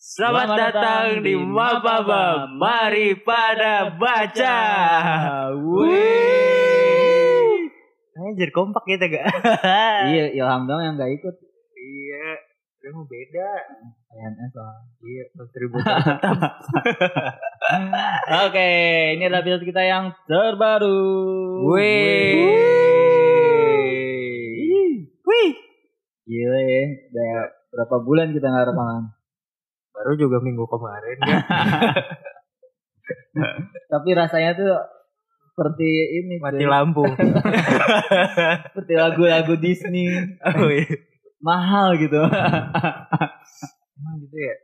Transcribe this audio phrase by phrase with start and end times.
[0.00, 2.48] Selamat, datang di Mababa.
[2.48, 4.56] Mari pada baca.
[5.60, 6.88] Wih.
[8.16, 9.28] Anjir kompak kita gak?
[10.16, 11.36] iya, Ilham dong yang gak ikut.
[11.76, 12.32] iya.
[12.80, 13.48] Udah mau beda.
[14.08, 14.80] PNS lah.
[15.04, 16.48] Iya, kontributor tetap.
[18.48, 18.72] Oke,
[19.20, 20.96] ini adalah episode kita yang terbaru.
[21.76, 22.40] Wih.
[25.28, 25.50] Wih.
[26.24, 29.19] Gila ya, udah berapa bulan kita nggak rekaman.
[30.00, 31.38] Baru juga minggu kemarin kan.
[33.92, 34.72] Tapi rasanya tuh
[35.52, 37.04] seperti ini, Mati lampu.
[38.72, 40.08] seperti lagu-lagu Disney.
[40.40, 40.88] oh iya.
[41.40, 42.16] Mahal gitu.
[43.92, 44.54] Emang gitu ya.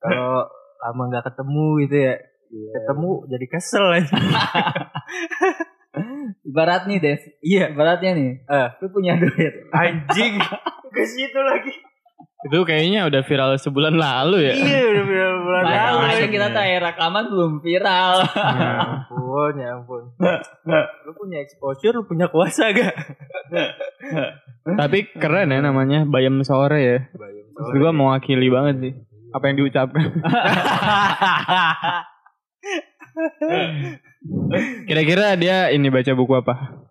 [0.00, 0.48] Kalau
[0.80, 2.14] lama nggak ketemu gitu ya.
[2.72, 4.14] Ketemu jadi kesel aja.
[6.44, 7.20] Ibarat nih, Des.
[7.40, 7.70] Iya.
[7.70, 8.68] Ibaratnya nih, Eh.
[8.80, 9.52] lu punya duit.
[9.70, 10.40] Anjing.
[10.88, 11.72] Ke situ lagi.
[12.44, 14.54] Itu kayaknya udah viral sebulan lalu ya.
[14.54, 15.96] Iya udah bulan bulan lalu.
[15.96, 18.14] Makanya kita tayang rekaman belum viral.
[18.20, 20.02] Ya ampun, ya ampun.
[21.08, 22.94] Lu punya exposure, lu punya kuasa gak?
[24.64, 26.98] Tapi keren ya namanya Bayam Sore ya.
[27.16, 28.92] Bayang Maksud gua mewakili banget sih
[29.34, 30.06] apa yang diucapkan.
[34.88, 36.83] Kira-kira dia ini baca buku apa?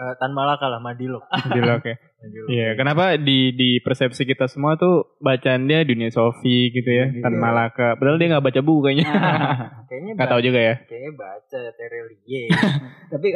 [0.00, 1.28] Eh, Tan Malaka lah, Madilog.
[1.52, 1.96] Dilok ya.
[2.00, 2.48] Madilog.
[2.48, 7.20] Iya, kenapa di di persepsi kita semua tuh bacaan dia dunia Sofi gitu ya, Gitu.
[7.20, 8.00] Tan Malaka.
[8.00, 9.04] Padahal dia nggak baca buku kayaknya.
[9.90, 10.74] Kayaknya Nggak tahu juga ya.
[10.88, 12.46] Kayaknya baca Terelie.
[13.12, 13.28] Tapi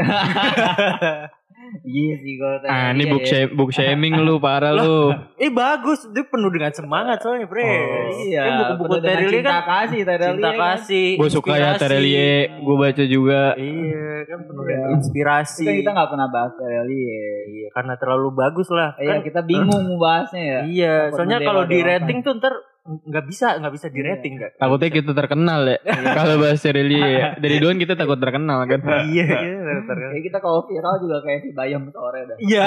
[1.82, 5.12] Iya sih kalau Ah, ini iya, book shame, book shaming lu parah lu.
[5.34, 7.62] eh bagus, dia penuh dengan semangat soalnya, Bre.
[7.62, 7.76] Oh.
[8.22, 10.60] Iya, Kan buku-buku Terelie cinta kan kasih Terelie cinta kan.
[10.74, 11.06] kasih.
[11.14, 11.70] Gue suka ya.
[11.74, 13.42] Terelie, gue baca juga.
[13.54, 14.70] Iya, kan penuh Iya.
[14.70, 15.64] dengan inspirasi.
[15.64, 17.22] Kan kita nggak pernah bahas Terelie.
[17.46, 18.90] Iya, karena terlalu bagus lah.
[18.96, 20.60] Iya, Kan kita bingung mau bahasnya ya.
[20.64, 22.54] Iya, soalnya kalau di rating tuh ntar
[22.84, 24.06] nggak bisa, nggak bisa di Iya.
[24.12, 24.52] rating nggak.
[24.56, 25.78] Takutnya kita terkenal ya.
[26.20, 27.32] Kalau bahas Terelie ya.
[27.34, 28.80] Dari duluan kita takut terkenal kan.
[29.08, 29.96] Iya, iya, kan.
[30.12, 32.36] Kayak kita kalau viral juga kayak si Bayam sore dah.
[32.36, 32.66] Iya.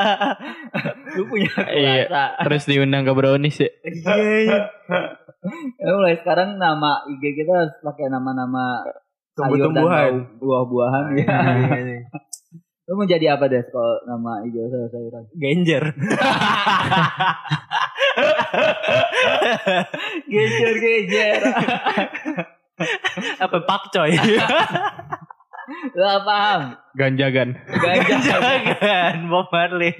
[1.14, 1.92] Lu punya Iya.
[2.06, 2.22] kuasa.
[2.42, 3.70] Terus diundang ke Brownies ya.
[3.84, 4.58] Iya, iya.
[5.76, 8.84] Ya, mulai sekarang nama IG kita harus pakai nama-nama
[9.32, 10.12] sayur dan Tumbuh-tumbuhan.
[10.36, 11.24] buah-buahan ya.
[11.28, 12.00] Iya, iya.
[12.84, 15.22] Lu mau jadi apa deh kalau nama IG sayur-sayuran?
[15.32, 15.84] Genjer.
[20.26, 21.40] Gejer-gejer.
[23.38, 24.16] Apa pakcoy?
[25.94, 26.60] Lu paham?
[26.96, 27.54] Ganjagan.
[27.66, 28.20] Gajah.
[28.20, 29.92] Jangan, Bob Marley.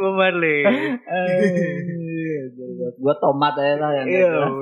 [0.00, 0.62] Bob Marley.
[2.98, 4.30] Gua tomat aja lah yang Iya.
[4.30, 4.52] jelas.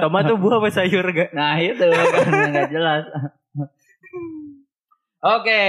[0.00, 1.30] Tomat tuh buah apa sayur gak?
[1.34, 2.06] Nah itu kan
[2.50, 3.04] nggak jelas.
[5.24, 5.62] Oke,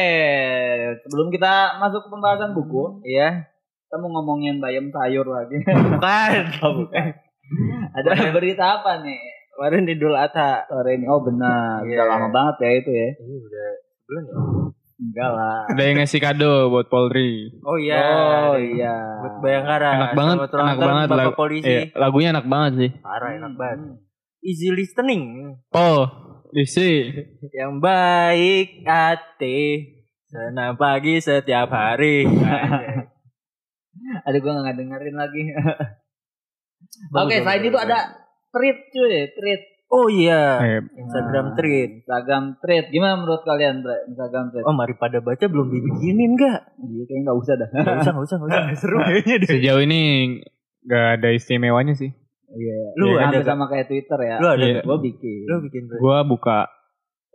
[1.00, 3.48] sebelum kita masuk ke pembahasan buku, Iya.
[3.96, 5.56] Kita mau ngomongin bayam sayur lagi.
[5.64, 6.32] Bukan.
[6.60, 7.16] Oh, bukan.
[7.96, 9.16] Ada berita apa nih
[9.56, 10.68] Kemarin Idul Adha.
[10.68, 11.08] sore ini?
[11.08, 11.96] Oh benar, Iya.
[11.96, 13.10] udah lama banget ya itu ya.
[13.16, 14.36] Ini udah sebulan ya?
[14.98, 15.60] Enggak lah.
[15.72, 17.56] Ada yang ngasih kado buat Polri.
[17.64, 17.96] Oh iya.
[18.04, 18.96] Oh iya.
[19.22, 19.90] Buat Bayangkara.
[19.94, 21.72] Enak banget, ulang enak banget Bapak lagu- polisi.
[21.72, 22.90] Iya, lagunya enak banget sih.
[23.00, 23.56] Parah enak Hmm.
[23.58, 23.80] banget.
[24.42, 25.24] Easy listening.
[25.70, 26.04] Pol,
[26.58, 26.92] isi.
[27.50, 29.60] Yang baik hati.
[30.26, 32.28] Senang pagi setiap hari.
[34.26, 35.42] Ada gua nggak dengerin lagi.
[37.12, 37.98] Oke, bagus, selain itu ada
[38.52, 39.62] tweet cuy, tweet.
[39.86, 40.60] Oh iya.
[40.60, 41.90] Eh, Instagram Nah, tweet.
[42.02, 42.86] Instagram tweet.
[42.90, 44.10] Gimana menurut kalian, Bre?
[44.10, 44.66] Instagram tweet?
[44.66, 46.74] Oh mari pada baca belum dibikinin gak?
[46.82, 47.70] Iya, kayaknya nggak usah dah.
[47.70, 48.64] Gak usah, gak usah, gak usah.
[48.82, 49.50] Seru kayaknya deh.
[49.50, 50.00] sejauh ini
[50.84, 52.10] nggak ada istimewanya sih.
[52.50, 52.78] Iya.
[52.98, 53.46] Lu Iya, ada gak?
[53.46, 54.36] sama kayak Twitter ya.
[54.42, 54.84] Lu ada gak?
[54.84, 55.42] Gua bikin.
[55.46, 55.82] Lu bikin.
[55.96, 56.60] Gua buka,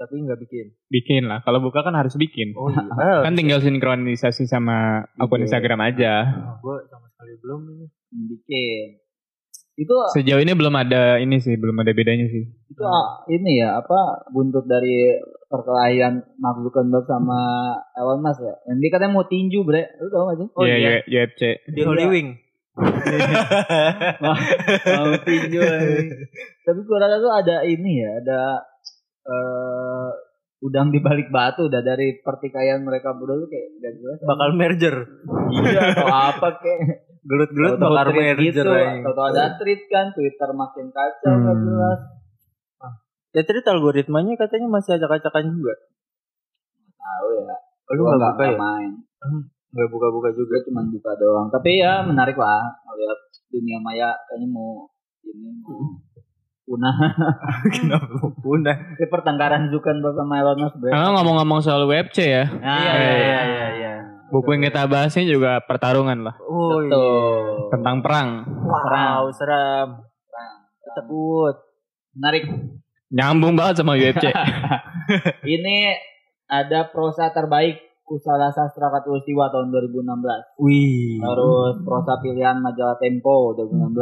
[0.00, 0.66] Tapi gak bikin.
[0.88, 1.44] bikin lah.
[1.44, 2.56] Kalau buka kan harus bikin.
[2.56, 2.80] Oh iya.
[3.24, 5.44] Kan tinggal sinkronisasi sama akun Iya.
[5.44, 6.12] Instagram aja.
[6.58, 7.86] Gue sama sekali belum ini.
[8.26, 8.86] bikin.
[9.76, 12.44] Itu Sejauh ini belum ada ini sih, belum ada bedanya sih.
[12.70, 13.96] itu ah, ini ya apa
[14.28, 17.40] buntut dari perkelahian Mark Zuckerberg sama
[17.92, 18.56] Elon Musk ya.
[18.66, 19.84] Yang dia katanya mau tinju, Bre.
[19.96, 20.48] Lu tau gak sih?
[20.50, 20.90] Oh Iya, iya.
[21.02, 21.42] iya, UFC.
[21.66, 22.08] Di Holy Iya.
[22.08, 22.28] Wing.
[24.20, 24.36] mau
[25.20, 25.60] tinju.
[25.60, 26.08] anjing.
[26.62, 28.40] Tapi gua rasa tuh ada ini ya, ada
[29.30, 30.10] eh
[30.60, 34.18] udang di balik batu udah dari pertikaian mereka berdua tuh kayak gak jelas.
[34.20, 34.96] Bakal merger.
[35.56, 36.80] iya atau apa kayak
[37.20, 38.36] Gelut-gelut bakal merger.
[38.40, 38.72] gitu,
[39.06, 41.64] atau ada tweet kan Twitter makin kacau nggak Hmm.
[41.64, 42.00] jelas.
[43.30, 45.74] Ya tweet algoritmanya katanya masih acak-acakan juga.
[46.92, 47.56] Tahu ya.
[47.86, 48.58] Oh, lu Gua gak buka nggak ya?
[48.58, 48.90] main.
[49.70, 50.50] Gak buka-buka juga.
[50.50, 51.46] Gue cuma buka doang.
[51.48, 53.18] Tapi ya menarik lah melihat
[53.48, 54.90] dunia maya kayaknya mau
[55.22, 55.78] ini mau
[56.70, 56.94] punah.
[57.74, 58.06] Kenapa
[58.38, 58.76] punah?
[58.94, 60.78] Ini pertengkaran Zuckerberg sama Elon Musk.
[60.78, 60.94] Bre.
[60.94, 63.92] Nah, ngomong-ngomong soal WebC ya, Nah, Iya, iya, iya, iya, iya.
[64.30, 66.94] buku yang kita bahasnya juga pertarungan lah Oh iya.
[66.94, 67.74] Betul.
[67.74, 68.28] tentang perang.
[68.62, 70.06] Wow, seram.
[70.24, 70.54] Perang
[70.94, 71.56] Tekut.
[72.14, 72.44] Menarik.
[73.10, 74.30] Nyambung banget sama UFC.
[75.58, 75.76] Ini
[76.46, 80.58] ada prosa terbaik Kusala Sastra Katulistiwa tahun 2016.
[80.58, 81.18] Wih.
[81.18, 83.94] Terus prosa pilihan majalah Tempo 2016.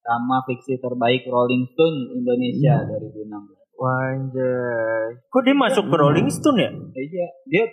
[0.00, 3.60] Sama fiksi terbaik Rolling Stone Indonesia 2016.
[3.80, 5.08] Wanjay.
[5.32, 6.70] Kok dia masuk ke Rolling Stone ya?
[6.92, 7.64] Iya, dia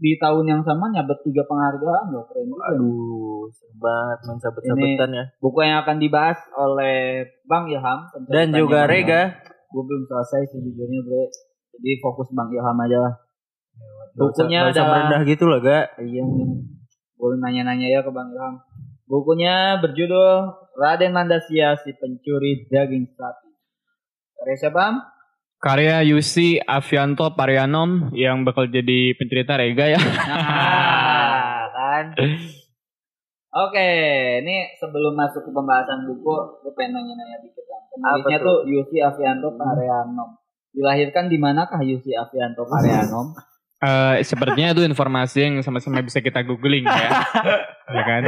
[0.00, 2.62] di tahun yang sama nyabet tiga penghargaan loh, keren juga.
[2.72, 5.24] Aduh, seru banget main sabet-sabetan ya.
[5.38, 9.36] Buku yang akan dibahas oleh Bang Ilham Dan juga Rega.
[9.70, 11.24] Gue belum selesai sejujurnya, Bre.
[11.76, 13.14] Jadi fokus Bang Ilham aja lah.
[14.16, 16.00] Bukunya adalah- merendah gitu loh, Gak.
[16.00, 16.24] Iya.
[17.14, 18.56] Gue nanya-nanya ya ke Bang Ilham.
[19.04, 20.48] Bukunya berjudul
[20.80, 23.52] Raden Mandasia si pencuri daging sapi.
[24.40, 24.84] Karya siapa?
[25.60, 30.00] Karya Yusi Avianto Parianom yang bakal jadi pencerita Rega ya.
[30.00, 32.16] Nah, kan.
[33.50, 33.90] Oke,
[34.40, 37.68] ini sebelum masuk ke pembahasan buku, gue pengen nanya-nanya dikit.
[37.92, 40.40] Penulisnya Apa tuh Yusi Avianto Parianom.
[40.72, 43.36] Dilahirkan di manakah Yusi Avianto Parianom?
[43.80, 47.24] Eh, sepertinya itu informasi yang sama-sama bisa kita googling ya.
[47.96, 48.22] ya kan?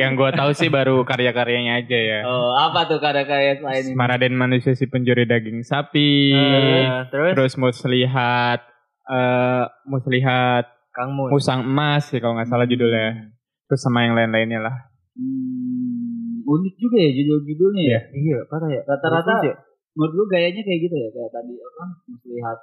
[0.00, 2.20] Yang gue tahu sih baru karya-karyanya aja ya.
[2.24, 3.92] Oh, apa tuh karya-karya selain ini?
[3.92, 6.32] Maraden manusia si pencuri daging sapi.
[6.32, 8.64] Eh, terus Terus muslihat
[9.12, 11.28] eh muslihat Kang Mun.
[11.28, 13.28] musang emas ya kalau nggak salah judulnya.
[13.68, 14.76] Terus sama yang lain-lainnya lah.
[15.12, 18.00] Hmm, unik juga ya judul-judulnya ya.
[18.08, 18.80] Iya, parah ya.
[18.88, 19.56] Rata-rata ya.
[19.92, 22.58] menurut lu gayanya kayak gitu ya kayak tadi apa muslihat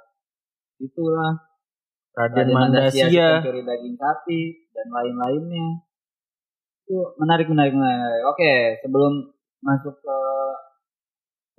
[0.82, 1.49] itulah
[2.10, 3.28] Raden Mandasia, si Mandasia.
[3.38, 4.40] pencuri daging sapi
[4.74, 5.66] dan lain-lainnya.
[6.86, 8.22] Itu menarik menarik menarik.
[8.26, 9.30] Oke sebelum
[9.62, 10.18] masuk ke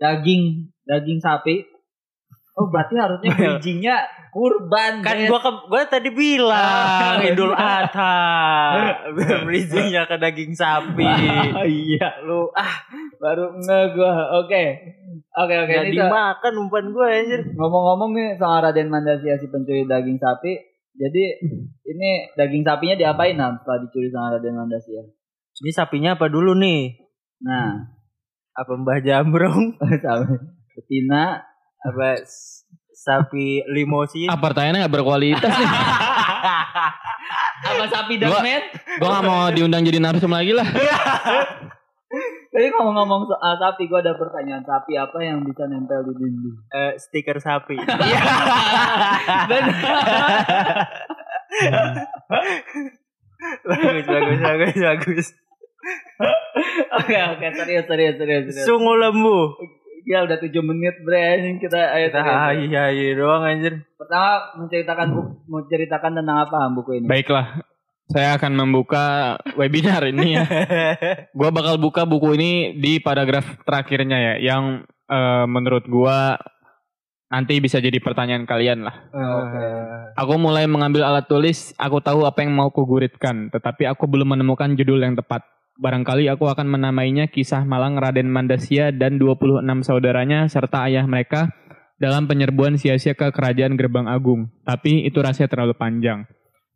[0.01, 1.63] daging daging sapi.
[2.59, 3.95] Oh berarti harusnya bridgingnya
[4.31, 7.83] kurban Kan gua ke, gua tadi bilang Ah, Idul iya.
[7.83, 8.15] Adha.
[9.45, 11.03] Bridgingnya ke daging sapi.
[11.03, 12.75] Ah, iya lu ah
[13.17, 14.63] baru nge gua oke
[15.33, 17.41] oke oke Gak ini so- dimakan umpan gua anjir.
[17.51, 20.57] Ngomong-ngomong nih soal Raden Mandasia si pencuri daging sapi.
[20.91, 21.23] Jadi
[21.85, 25.03] ini daging sapinya diapain Nam setelah dicuri sama Raden Mandasia?
[25.57, 26.95] Ini sapinya apa dulu nih?
[27.41, 27.87] Nah,
[28.51, 29.79] Apa Mbah Jambrong?
[30.03, 30.35] sapi
[30.71, 31.39] betina
[31.79, 32.19] Apa
[33.01, 34.29] sapi limosin?
[34.29, 35.69] Ah pertanyaannya nggak berkualitas nih.
[37.71, 38.61] apa sapi Gua- dagmen?
[39.01, 40.67] Gue nggak mau diundang jadi narsum lagi lah.
[42.51, 46.55] Tapi ngomong-ngomong soal sapi, gua ada pertanyaan sapi apa yang bisa nempel di dinding?
[46.67, 47.79] Eh, stiker sapi.
[49.49, 49.71] Benar.
[53.63, 55.27] bagus, bagus, bagus, bagus.
[56.99, 58.43] Oke oke serius serius serius.
[58.51, 58.67] serius.
[58.67, 59.55] Sungguh lembu.
[60.05, 63.85] Ya udah 7 menit bre ini kita ayo Kita hai hai doang anjir.
[63.95, 67.05] Pertama menceritakan bu- menceritakan tentang apa buku ini?
[67.05, 67.61] Baiklah,
[68.09, 70.45] saya akan membuka webinar ini ya.
[71.37, 74.63] Gua bakal buka buku ini di paragraf terakhirnya ya, yang
[75.05, 76.41] eh, menurut gua
[77.31, 78.95] nanti bisa jadi pertanyaan kalian lah.
[79.15, 79.65] Oke.
[80.19, 84.75] Aku mulai mengambil alat tulis, aku tahu apa yang mau kuguritkan, tetapi aku belum menemukan
[84.75, 85.47] judul yang tepat.
[85.79, 91.53] Barangkali aku akan menamainya Kisah Malang Raden Mandasia dan 26 saudaranya serta ayah mereka
[92.01, 94.51] dalam penyerbuan sia-sia ke Kerajaan Gerbang Agung.
[94.67, 96.27] Tapi itu rahasia terlalu panjang.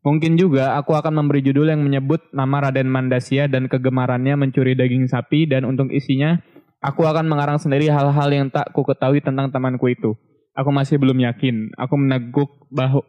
[0.06, 5.10] Mungkin juga aku akan memberi judul yang menyebut nama Raden Mandasia dan kegemarannya mencuri daging
[5.10, 6.38] sapi dan untuk isinya
[6.78, 10.14] aku akan mengarang sendiri hal-hal yang tak ku ketahui tentang temanku itu.
[10.54, 11.74] Aku masih belum yakin.
[11.76, 13.02] Aku meneguk bahu.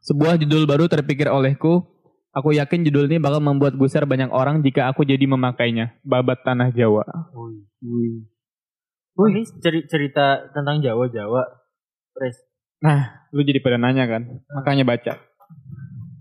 [0.00, 1.93] Sebuah judul baru terpikir olehku.
[2.34, 5.94] Aku yakin judul ini bakal membuat gusar banyak orang jika aku jadi memakainya.
[6.02, 7.06] Babat Tanah Jawa.
[7.30, 8.26] Wih.
[9.14, 9.30] Wih.
[9.30, 11.42] Ini ceri- cerita tentang Jawa-Jawa.
[12.10, 12.36] Pres.
[13.30, 14.42] Lu jadi pada nanya kan?
[14.50, 15.14] Makanya baca.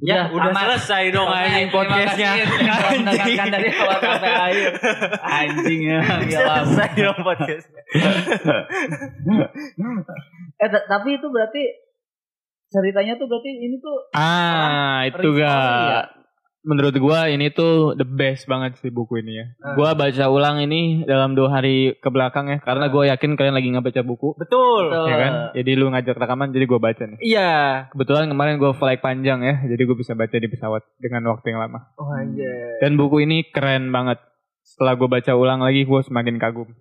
[0.03, 0.63] Ya, Udah, udah tamat.
[0.83, 2.31] selesai dong anjing podcastnya.
[2.35, 3.39] Anjing.
[3.47, 4.71] dari awal sampai akhir.
[5.23, 5.99] Anjing ya.
[6.27, 6.39] ya.
[6.61, 7.81] Selesai dong podcastnya.
[10.59, 11.61] eh ta- tapi itu berarti
[12.73, 15.53] ceritanya tuh berarti ini tuh Ah, itu Restory ya?
[15.53, 16.05] gak.
[16.63, 19.45] Menurut gua ini tuh the best banget sih buku ini ya.
[19.59, 19.75] Ah.
[19.75, 22.63] Gua baca ulang ini dalam dua hari ke belakang ya.
[22.63, 24.31] Karena gua yakin kalian lagi nggak baca buku.
[24.39, 24.87] Betul.
[24.87, 25.07] Betul.
[25.11, 25.33] Ya kan?
[25.59, 27.19] Jadi lu ngajak rekaman jadi gua baca nih.
[27.19, 27.53] Iya.
[27.91, 29.59] Kebetulan kemarin gua flight panjang ya.
[29.59, 31.79] Jadi gua bisa baca di pesawat dengan waktu yang lama.
[31.99, 32.79] Oh anjir.
[32.79, 34.23] Dan buku ini keren banget.
[34.63, 36.71] Setelah gue baca ulang lagi, gue semakin kagum.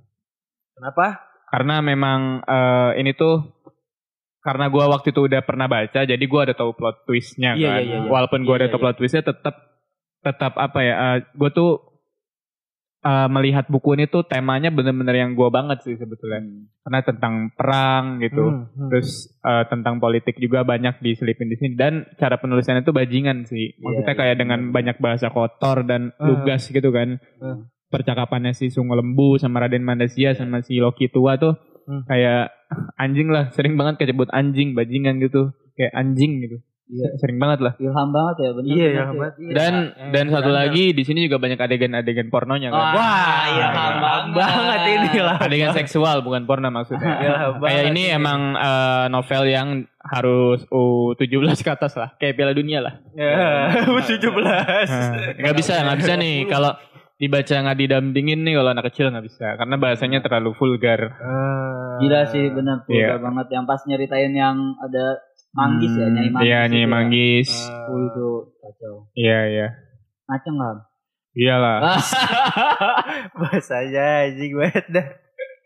[0.78, 1.26] Kenapa?
[1.50, 3.61] Karena memang eh, ini tuh
[4.42, 7.78] karena gue waktu itu udah pernah baca, jadi gue ada tahu plot twistnya Iya, kan.
[7.78, 8.10] iya, iya, iya.
[8.10, 9.54] Walaupun gue Iya, ada iya, tahu plot twistnya, tetap
[10.20, 10.94] tetap apa ya?
[11.24, 11.70] gue tuh
[13.02, 16.38] eh, melihat buku ini tuh temanya bener-bener yang gue banget sih sebetulnya.
[16.80, 18.42] Karena tentang perang gitu.
[18.44, 18.88] Hmm, hmm.
[18.90, 23.74] Terus eh, tentang politik juga banyak diselipin di sini dan cara penulisannya itu bajingan sih.
[23.76, 26.26] Maksudnya Iya, kayak iya, dengan banyak bahasa kotor dan Hmm.
[26.28, 27.18] lugas gitu kan.
[27.38, 27.66] Hmm.
[27.92, 31.52] percakapannya si Sungu Lembu sama Raden Mandasia sama si Loki tua tuh
[31.84, 32.08] Hmm.
[32.08, 32.61] kayak
[32.96, 37.08] anjing lah sering banget kecebut anjing bajingan gitu kayak anjing gitu Iya.
[37.16, 38.68] sering banget lah Ilham banget ya benar.
[38.68, 39.34] Iya, ilham banget.
[39.38, 39.52] Iya.
[39.54, 40.60] dan yang dan satu berandal.
[40.60, 44.32] lagi di sini juga banyak adegan-adegan pornonya kan Wah, Wah, iya, ilham banget.
[44.36, 45.36] banget ini lah.
[45.40, 49.68] adegan seksual bukan porno maksudnya Ilham kayak banget ini emang eh, novel yang
[50.04, 54.20] harus U17 ke atas lah kayak Piala Dunia lah Ya, 17.
[54.36, 54.60] Nah,
[55.32, 56.76] nggak bisa nggak bisa nih kalau
[57.22, 62.02] dibaca nggak didampingin nih kalau anak kecil nggak bisa karena bahasanya terlalu vulgar Ah.
[62.02, 63.14] Gila sih benar tuh Iya.
[63.16, 66.42] banget yang pas nyeritain yang ada manggis ya, Hmm, nyai manggis.
[66.42, 66.88] iya itu nyai ya.
[66.88, 67.48] manggis
[67.86, 68.26] Oh, itu
[68.58, 68.94] kacau.
[69.14, 69.68] iya iya
[70.24, 70.76] Ngaceng kan?
[71.32, 71.78] iyalah
[73.32, 75.06] Bahasanya anjing banget dah.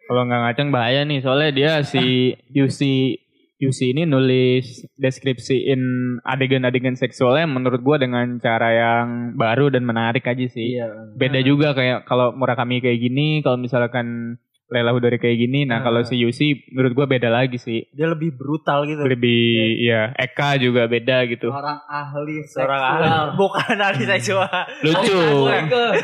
[0.06, 3.18] kalau nggak ngaceng bahaya nih soalnya dia si Yusi
[3.56, 5.80] Yusi ini nulis deskripsiin
[6.20, 11.16] adegan-adegan seksualnya menurut gua dengan cara yang baru dan menarik aja sih Iya.
[11.16, 14.36] beda juga kayak kalau Murakami kayak gini kalau misalkan
[14.66, 18.34] Lela Hudori kayak gini nah kalau si Yusi menurut gua beda lagi sih Dia lebih
[18.34, 18.98] brutal gitu.
[19.00, 19.46] lebih
[19.80, 23.06] ya Eka juga beda gitu Orang ahli Seorang seksual.
[23.06, 23.36] ahli.
[23.36, 24.50] Bukan ahli seksual.
[24.82, 25.18] lucu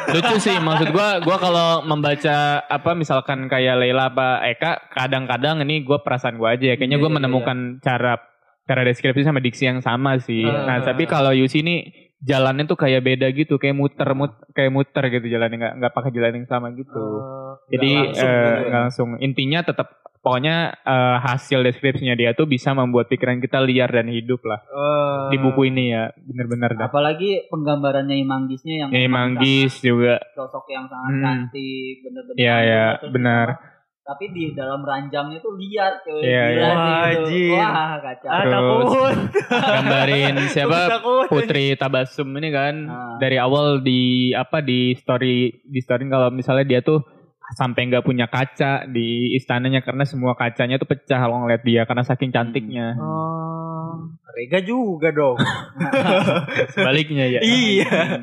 [0.08, 5.82] lucu sih maksud gua gua kalau membaca apa misalkan kayak Leila apa Eka kadang-kadang ini
[5.82, 8.14] gua perasaan gua aja ya kayaknya Iya, gua iya, menemukan cara
[8.62, 10.64] cara deskripsi sama diksi yang sama sih Ah.
[10.64, 11.90] nah tapi kalau Yusi ini
[12.22, 16.10] jalannya tuh kayak beda gitu kayak muter mut kayak muter gitu jalannya nggak nggak pakai
[16.10, 18.62] jalan yang sama gitu Oh, jadi nggak langsung gitu ya.
[18.62, 19.88] nggak langsung intinya tetap
[20.18, 25.28] pokoknya eh, hasil deskripsinya dia tuh bisa membuat pikiran kita liar dan hidup lah Oh.
[25.28, 30.22] di buku ini ya bener-bener dah Apalagi penggambaran Nyai Manggisnya yang Nyai memang Manggis juga
[30.32, 31.22] sosok yang sangat Hmm.
[31.22, 32.38] cantik, bener-bener.
[32.38, 33.46] Iya, iya, terus benar.
[34.02, 36.26] Tapi di dalam ranjangnya tuh liar cuy.
[36.26, 37.22] Iya, Gila iya.
[37.22, 38.28] sih Wah, kacau.
[38.28, 38.90] Ah, Terus,
[39.46, 40.80] gambarin siapa.
[41.30, 43.14] Putri Tabasum ini kan Ah.
[43.16, 46.98] dari awal di apa di story di story kalau misalnya dia tuh
[47.54, 52.02] sampai nggak punya kaca di istananya karena semua kacanya tuh pecah kalau ngeliat dia karena
[52.02, 52.98] saking cantiknya.
[52.98, 54.10] Oh.
[54.32, 55.38] Rega juga dong.
[56.74, 57.40] Sebaliknya ya.
[57.44, 58.18] iya.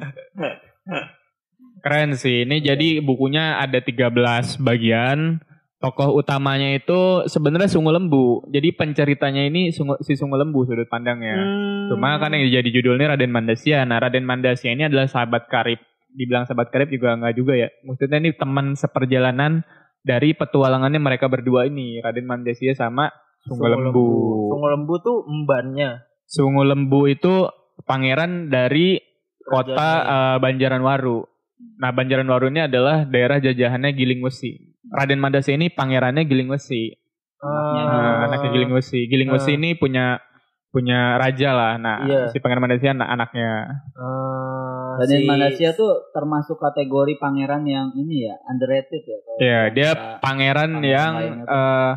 [1.80, 2.44] Keren sih.
[2.44, 5.40] Ini jadi bukunya ada 13 bagian.
[5.80, 8.44] Tokoh utamanya itu sebenarnya Sungu Lembu.
[8.52, 11.40] Jadi penceritanya ini Sungu, si Sungu Lembu sudut pandangnya.
[11.40, 11.88] Hmm.
[11.88, 13.88] Cuma kan yang jadi judulnya Raden Mandasya.
[13.88, 15.80] Nah Raden Mandasya ini adalah sahabat karib.
[16.12, 17.72] Dibilang sahabat karib juga nggak juga ya.
[17.88, 19.64] Maksudnya ini teman seperjalanan
[20.04, 22.04] dari petualangannya mereka berdua ini.
[22.04, 23.08] Raden Mandasya sama
[23.48, 24.08] Sungu Lembu.
[24.52, 26.04] Sungu lembu tuh embannya.
[26.28, 27.48] Sungu Lembu itu
[27.88, 29.00] pangeran dari
[29.48, 31.24] kota eh, Banjaranwaru.
[31.80, 34.69] Nah Banjaranwaru ini adalah daerah jajahannya Giling Wesi.
[34.92, 36.94] Raden Mandasya ini pangerannya Giling Wesi.
[37.40, 37.88] Anaknya Ah.
[37.88, 39.06] Nah, anaknya Giling Wesi.
[39.06, 39.58] Giling Wesi Ah.
[39.58, 40.20] ini punya
[40.70, 41.74] punya raja lah.
[41.76, 42.22] Nah, Iya.
[42.30, 43.50] si pangeran Mandasya anak anaknya.
[43.92, 49.18] Eh, Raden si- Manasya tuh termasuk kategori pangeran yang ini ya underrated ya.
[49.18, 51.92] kalau Iya, kita dia pangeran pangeran yang eh,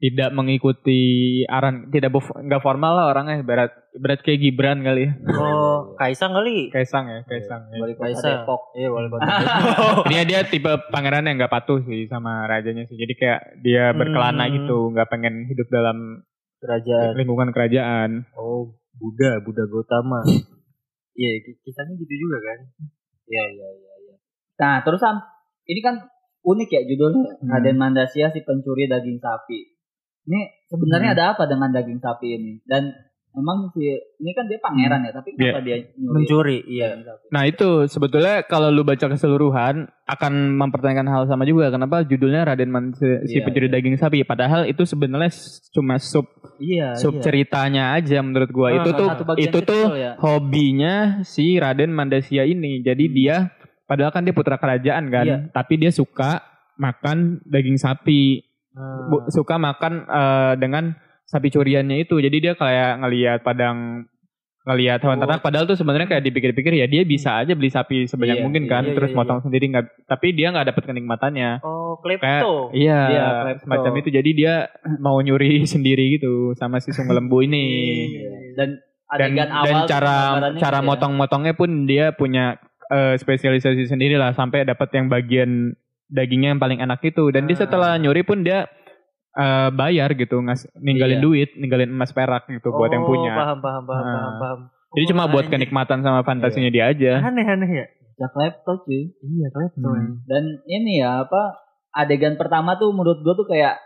[0.00, 1.00] tidak mengikuti
[1.44, 3.40] aran, tidak nggak formal lah orangnya.
[3.40, 5.12] Berat berat kayak Gibran kali ya.
[5.32, 6.68] Oh, Kaisang kali.
[6.68, 7.66] Kaisang ya, Kaisang.
[7.68, 7.78] ya.
[7.78, 8.38] Wali kota Kaisang.
[8.42, 8.62] Depok.
[8.72, 9.26] Iya, wali kota.
[10.10, 12.94] dia dia tipe pangeran yang nggak patuh sih sama rajanya sih.
[12.94, 14.54] Jadi kayak dia berkelana Hmm.
[14.56, 16.22] gitu, nggak pengen hidup dalam
[16.58, 17.16] Kerajaan.
[17.16, 18.10] lingkungan kerajaan.
[18.32, 20.22] Oh, Buddha, Buddha Gautama.
[21.12, 22.58] Iya, ki- kisahnya gitu juga kan?
[23.26, 24.14] Iya, iya, iya, iya.
[24.56, 25.20] Nah, terus Sam,
[25.66, 26.00] ini kan
[26.40, 27.50] unik ya judulnya Hmm.
[27.50, 29.58] Raden Mandasya si pencuri daging sapi.
[30.24, 31.16] Ini sebenarnya Hmm.
[31.18, 32.52] ada apa dengan daging sapi ini?
[32.64, 32.88] Dan
[33.30, 33.86] memang si
[34.18, 36.98] ini kan dia pangeran ya, tapi kenapa dia nyuri Mencuri, iya.
[36.98, 37.30] sapi?
[37.30, 41.70] Nah itu sebetulnya kalau lu baca keseluruhan akan mempertanyakan hal sama juga.
[41.70, 44.26] Kenapa judulnya Raden Man si Iya, pencuri daging sapi?
[44.26, 45.30] Padahal itu sebenarnya
[45.70, 46.26] cuma sub
[46.58, 47.22] Iya, sub iya.
[47.22, 48.74] ceritanya aja menurut gua.
[48.74, 49.08] Ah, itu tuh
[49.38, 50.18] itu tuh ya.
[50.18, 52.82] hobinya si Raden Mandasya ini.
[52.82, 53.54] Jadi dia
[53.86, 55.38] padahal kan dia putra kerajaan kan, Iya.
[55.54, 56.42] tapi dia suka
[56.82, 58.42] makan daging sapi.
[58.74, 59.30] Hmm.
[59.30, 60.94] Suka makan eh, dengan
[61.30, 62.18] sapi curiannya itu.
[62.18, 64.10] Jadi dia kayak ngelihat padang
[64.60, 65.22] ngelihat hewan Oh.
[65.24, 68.62] ternak padahal tuh sebenarnya kayak dipikir-pikir ya dia bisa aja beli sapi sebanyak Iya, mungkin
[68.62, 72.20] iya, kan iya, terus iya, motong sendiri nggak tapi dia nggak dapat kenikmatannya Oh, kayak
[72.20, 72.68] klepto.
[72.76, 73.60] iya Iya, klepto.
[73.64, 74.54] semacam itu jadi dia
[74.98, 77.64] mau nyuri sendiri gitu sama si sungu lembu ini
[78.12, 78.30] Iya.
[78.52, 78.68] Dan
[79.08, 80.80] dan adegan dan awal tuh cara cara gitu ya.
[80.84, 85.72] motong-motongnya pun dia punya eh, spesialisasi sendiri lah sampai dapat yang bagian
[86.06, 87.62] dagingnya yang paling enak itu dan dia Ah.
[87.64, 88.68] setelah nyuri pun dia
[89.32, 91.22] eh, bayar gitu ngas ninggalin Iya.
[91.22, 94.12] duit ninggalin emas perak gitu buat yang Oh, punya Paham, paham, paham, Ah.
[94.12, 94.60] paham, paham.
[94.90, 97.86] jadi Oh, cuma buat kenikmatan sama fantasinya dia aja Aneh, aneh ya.
[98.16, 99.16] Ya klepto cuy.
[99.16, 99.86] Iya, klepto.
[99.86, 100.20] Hmm.
[100.24, 101.56] Dan ini ya apa
[101.90, 103.80] adegan pertama tuh menurut gue tuh kayak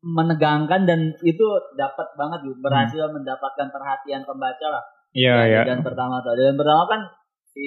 [0.00, 4.84] menegangkan dan itu dapat banget gitu berhasil mendapatkan perhatian pembaca lah.
[5.12, 6.34] iya iya adegan pertama tuh.
[6.34, 7.00] Adegan pertama kan
[7.46, 7.64] si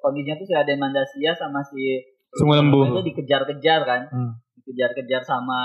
[0.00, 2.00] kondisinya tuh si Raden Mandasya sama si
[2.32, 2.80] Sungu Lembu.
[2.86, 4.32] itu dikejar-kejar kan Hmm.
[4.66, 5.60] Dikejar-kejar sama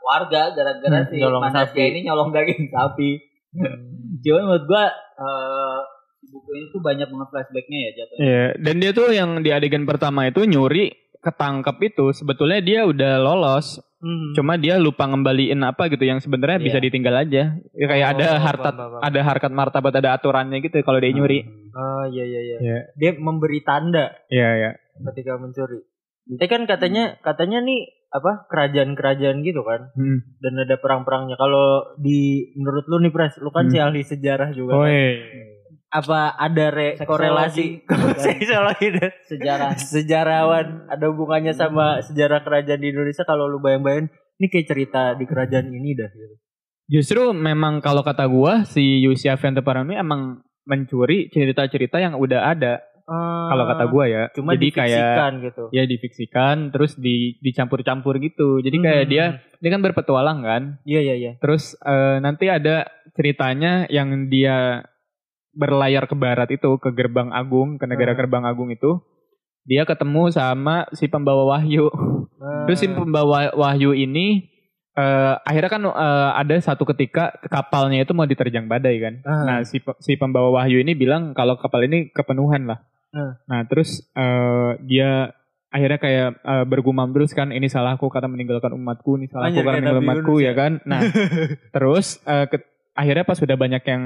[0.00, 1.78] warga gara-gara Hmm, si sapi.
[1.80, 3.10] ini nyolong daging sapi
[4.20, 4.84] cuman menurut gua
[5.14, 5.78] eh,
[6.24, 9.84] buku ini tuh banyak banget flashbacknya ya jatuhnya Iya, dan dia tuh yang di adegan
[9.84, 14.34] pertama itu nyuri ketangkep itu sebetulnya dia udah lolos, Hmm.
[14.34, 16.66] cuma dia lupa ngembaliin apa gitu yang sebenarnya Iya.
[16.66, 17.54] bisa ditinggal aja.
[17.70, 18.26] Ya, kayak Oh, ada
[18.58, 18.98] paham.
[18.98, 21.46] ada harkat martabat ada aturannya gitu kalau dia nyuri.
[21.70, 22.56] Oh iya iya iya.
[22.58, 22.78] Iya.
[22.92, 24.70] Dia memberi tanda Iya, iya.
[25.04, 25.86] ketika mencuri.
[26.26, 30.20] Tapi kan katanya katanya nih apa kerajaan-kerajaan gitu kan Hmm.
[30.38, 31.34] dan ada perang-perangnya.
[31.34, 33.72] Kalau di menurut lu nih Pres, lu kan Hmm.
[33.72, 34.76] si ahli sejarah juga.
[34.76, 34.92] Oh, kan?
[34.92, 35.16] iya.
[35.88, 37.08] Apa ada re Seksologi.
[37.08, 37.66] korelasi
[38.24, 44.46] Seksologi dan sejarah sejarawan ada hubungannya sama sejarah kerajaan di Indonesia kalau lu bayang-bayangin ini
[44.48, 46.34] kayak cerita di kerajaan ini dah gitu.
[46.88, 49.04] Justru memang kalau kata gua si
[49.60, 52.80] Parano ini emang mencuri cerita-cerita yang udah ada
[53.48, 54.22] kalau kata gua ya.
[54.32, 55.64] Cuma Jadi kayak gitu.
[55.70, 58.58] ya difiksikan terus di dicampur-campur gitu.
[58.58, 59.10] Jadi kayak Hmm.
[59.10, 59.24] dia
[59.58, 60.62] dia kan berpetualang kan.
[60.82, 61.32] Iya iya iya.
[61.38, 64.82] Terus eh, nanti ada ceritanya yang dia
[65.52, 68.20] berlayar ke barat itu ke Gerbang Agung, ke negara Hmm.
[68.20, 69.04] Gerbang Agung itu.
[69.62, 71.86] Dia ketemu sama si pembawa wahyu.
[72.66, 74.50] Terus si pembawa wahyu ini
[74.92, 79.14] eh, akhirnya kan eh, ada satu ketika kapalnya itu mau diterjang badai kan.
[79.22, 79.44] Ah.
[79.44, 82.82] Nah, si si pembawa wahyu ini bilang kalau kapal ini kepenuhan lah.
[83.12, 83.32] Hmm.
[83.44, 85.36] Nah, terus eh, dia
[85.68, 89.78] akhirnya kayak eh, bergumam terus kan ini salahku karena meninggalkan umatku, ini salahku Anjir, karena
[89.78, 90.52] meninggalkan umatku ya ya.
[90.52, 90.72] kan.
[90.82, 91.00] Nah,
[91.74, 94.02] terus eh, ke- akhirnya pas sudah banyak yang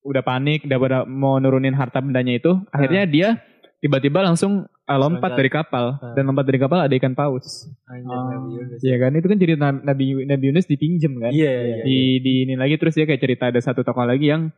[0.00, 3.28] udah panik, udah pada mau nurunin harta bendanya itu, akhirnya dia
[3.76, 6.12] tiba-tiba langsung eh, lompat dari kapal Hmm.
[6.12, 7.68] dan lompat dari kapal ada ikan paus.
[7.86, 8.28] Anjir, Oh.
[8.30, 8.80] Nabi Yunus.
[8.80, 11.32] Iya kan itu kan jadi Nabi Nabi Yunus dipinjem kan.
[11.32, 11.76] Iya iya.
[11.82, 14.48] Di di ini lagi terus dia kayak cerita ada satu tokoh lagi yang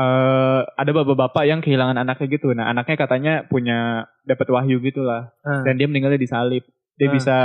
[0.00, 2.50] eh ada bapak-bapak yang kehilangan anaknya gitu.
[2.50, 3.78] Nah, anaknya katanya punya
[4.24, 5.28] dapat wahyu gitu lah.
[5.42, 5.60] Ah.
[5.60, 6.64] Dan dia meninggalnya disalib.
[6.96, 7.12] Dia Ah.
[7.12, 7.36] bisa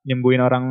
[0.00, 0.64] nyembuhin orang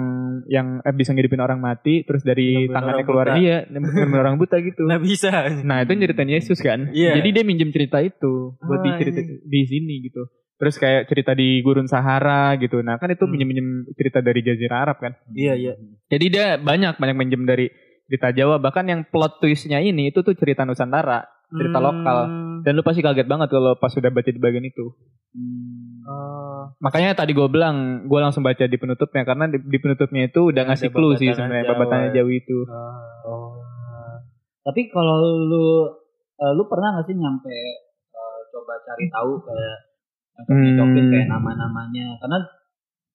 [0.50, 3.38] yang eh, bisa ngidupin orang mati terus dari Nyembuhin tangannya keluar buta.
[3.38, 4.82] iya nyembuhin orang buta gitu.
[4.84, 5.32] Nggak bisa.
[5.64, 6.90] Nah, itu nyeritain Yesus kan.
[6.92, 7.14] Iya.
[7.16, 9.38] Jadi dia minjem cerita itu buat Ah, dicerita iya.
[9.40, 10.26] di sini gitu.
[10.60, 12.84] Terus kayak cerita di gurun Sahara gitu.
[12.84, 13.32] Nah, kan itu Hmm.
[13.32, 15.14] minjem-minjem cerita dari Jazirah Arab kan.
[15.32, 15.74] Iya iya.
[16.10, 17.70] Jadi dia banyak banyak minjem dari
[18.10, 18.58] cerita Jawa.
[18.58, 21.86] Bahkan yang plot twistnya ini itu tuh cerita Nusantara, cerita Hmm.
[21.86, 22.18] lokal.
[22.60, 24.92] Dan lu pasti kaget banget kalau pas sudah baca di bagian itu.
[25.32, 26.02] Hmm.
[26.04, 26.64] Oh.
[26.82, 30.66] Makanya tadi gue bilang, gue langsung baca di penutupnya karena di, di penutupnya itu udah
[30.66, 32.58] Ada ngasih clue sih sebenarnya babatannya Jawa itu.
[33.24, 33.62] Oh.
[34.60, 35.68] Tapi kalau lu
[36.36, 39.78] eh, lu pernah gak sih nyampe eh, coba cari tahu kayak
[40.40, 41.12] nyocokin Hmm.
[41.12, 42.38] kayak nama-namanya karena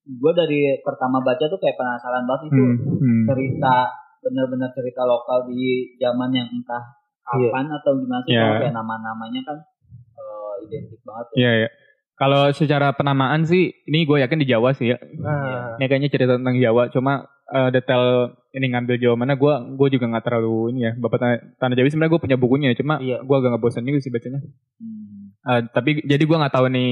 [0.05, 3.25] gue dari pertama baca tuh kayak penasaran banget itu Hmm, hmm.
[3.25, 3.77] cerita
[4.25, 6.83] benar-benar cerita lokal di zaman yang entah
[7.37, 7.49] Iya.
[7.49, 9.57] kapan atau gimana sih kalau kayak nama-namanya kan
[10.15, 11.37] eh, identik banget ya.
[11.37, 11.69] Iya ya.
[12.15, 14.99] Kalau secara penamaan sih, ini gue yakin di Jawa sih ya.
[15.27, 15.75] Ah.
[15.81, 20.05] Ini kayaknya cerita tentang Jawa, cuma eh, detail ini ngambil Jawa mana gue gue juga
[20.13, 20.93] nggak terlalu ini ya.
[20.95, 23.25] Bapak Tanah, Tanah Jawi sebenarnya gue punya bukunya, cuma Iya.
[23.25, 24.41] gue agak nggak bosan juga sih bacanya.
[24.79, 25.33] Hmm.
[25.49, 26.91] Eh, tapi jadi gue nggak tahu nih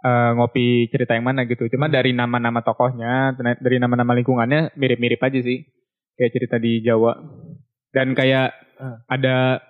[0.00, 1.64] eh, ngopi cerita yang mana gitu.
[1.70, 5.62] Cuma dari nama-nama tokohnya, dari nama-nama lingkungannya mirip-mirip aja sih.
[6.20, 7.16] Kayak cerita di Jawa.
[7.90, 8.96] Dan kayak Ah.
[9.08, 9.60] ada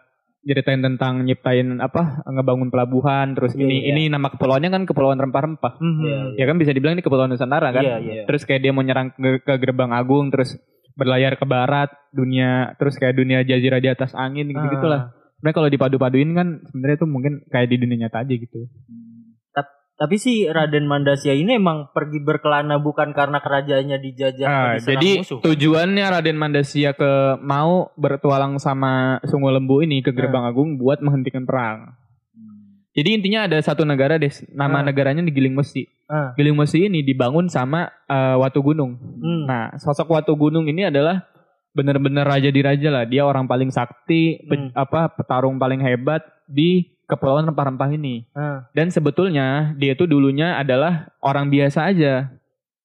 [0.40, 3.88] ceritain tentang nyiptain apa ngebangun pelabuhan terus Iya, ini iya.
[3.92, 6.00] ini nama kepulauannya kan kepulauan rempah-rempah Mhm.
[6.00, 8.22] Iya, ya kan bisa dibilang ini kepulauan Nusantara kan Iya iya.
[8.24, 10.56] terus kayak dia mau nyerang ke, ke gerbang agung terus
[10.92, 14.72] berlayar ke barat dunia terus kayak dunia jazirah di atas angin gitu Ah.
[14.72, 15.00] gitulah
[15.36, 18.60] sebenarnya kalau dipadu-paduin kan sebenarnya itu mungkin kayak di dunia nyata aja gitu
[20.00, 25.10] Tapi si Raden Mandasya ini emang pergi berkelana bukan karena kerajaannya dijajah Ah, diserang jadi
[25.20, 25.38] musuh.
[25.44, 31.44] tujuannya Raden Mandasya ke mau bertualang sama Sungu Lembu ini ke Gerbang Agung buat menghentikan
[31.44, 31.92] perang.
[32.32, 32.80] Hmm.
[32.90, 34.82] Jadi intinya ada satu negara deh, nama Ah.
[34.82, 35.84] negaranya di Giling Mesi.
[36.08, 36.32] Ah.
[36.32, 38.96] Giling Mesi ini dibangun sama eh, Watu Gunung.
[38.96, 39.44] Hmm.
[39.44, 41.28] Nah, sosok Watu Gunung ini adalah
[41.70, 43.04] benar-benar raja di raja lah.
[43.04, 44.72] Dia orang paling sakti, pe- Hmm.
[44.72, 48.30] apa petarung paling hebat di kepulauan rempah-rempah ini.
[48.32, 48.70] Ah.
[48.70, 52.30] Dan sebetulnya dia itu dulunya adalah orang biasa aja.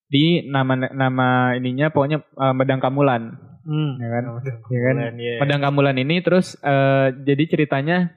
[0.06, 3.98] Di nama nama ininya pokoknya eh, Medang Kamulan, Hmm.
[3.98, 4.24] ya kan?
[4.30, 4.38] Oh,
[4.70, 4.94] Ya kan?
[4.94, 5.34] Bulan, iya.
[5.42, 8.14] Medang Kamulan ini terus eh, jadi ceritanya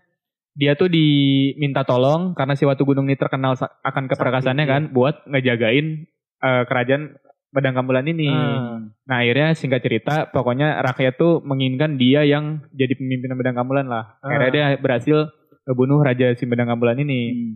[0.54, 6.06] dia tuh diminta tolong karena si Watu Gunung ini terkenal akan keperkasaannya kan buat ngejagain
[6.40, 7.18] eh, kerajaan
[7.50, 8.30] Medang Kamulan ini.
[8.30, 8.86] Ah.
[9.10, 14.22] Nah akhirnya singkat cerita pokoknya rakyat tuh menginginkan dia yang jadi pemimpin Medang Kamulan lah.
[14.22, 14.30] Ah.
[14.30, 15.34] Akhirnya dia berhasil
[15.70, 17.22] ngebunuh Raja si Medang Kamulan ini.
[17.30, 17.54] Hmm.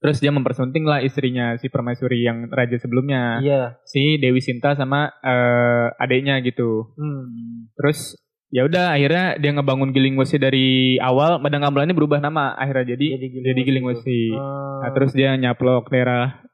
[0.00, 3.44] Terus dia mempersunting lah istrinya si Permaisuri yang raja sebelumnya.
[3.44, 3.76] Iya.
[3.84, 6.96] Si Dewi Sinta sama eh, adiknya gitu.
[6.96, 7.68] Hmm.
[7.76, 8.16] Terus
[8.48, 12.96] ya udah akhirnya dia ngebangun Giling Wesi dari awal Medang Kamulan ini berubah nama akhirnya
[12.96, 14.20] jadi Jadi Giling jadi Giling Wesi.
[14.32, 14.88] Ah.
[14.88, 16.48] Nah, terus dia nyaplok daerah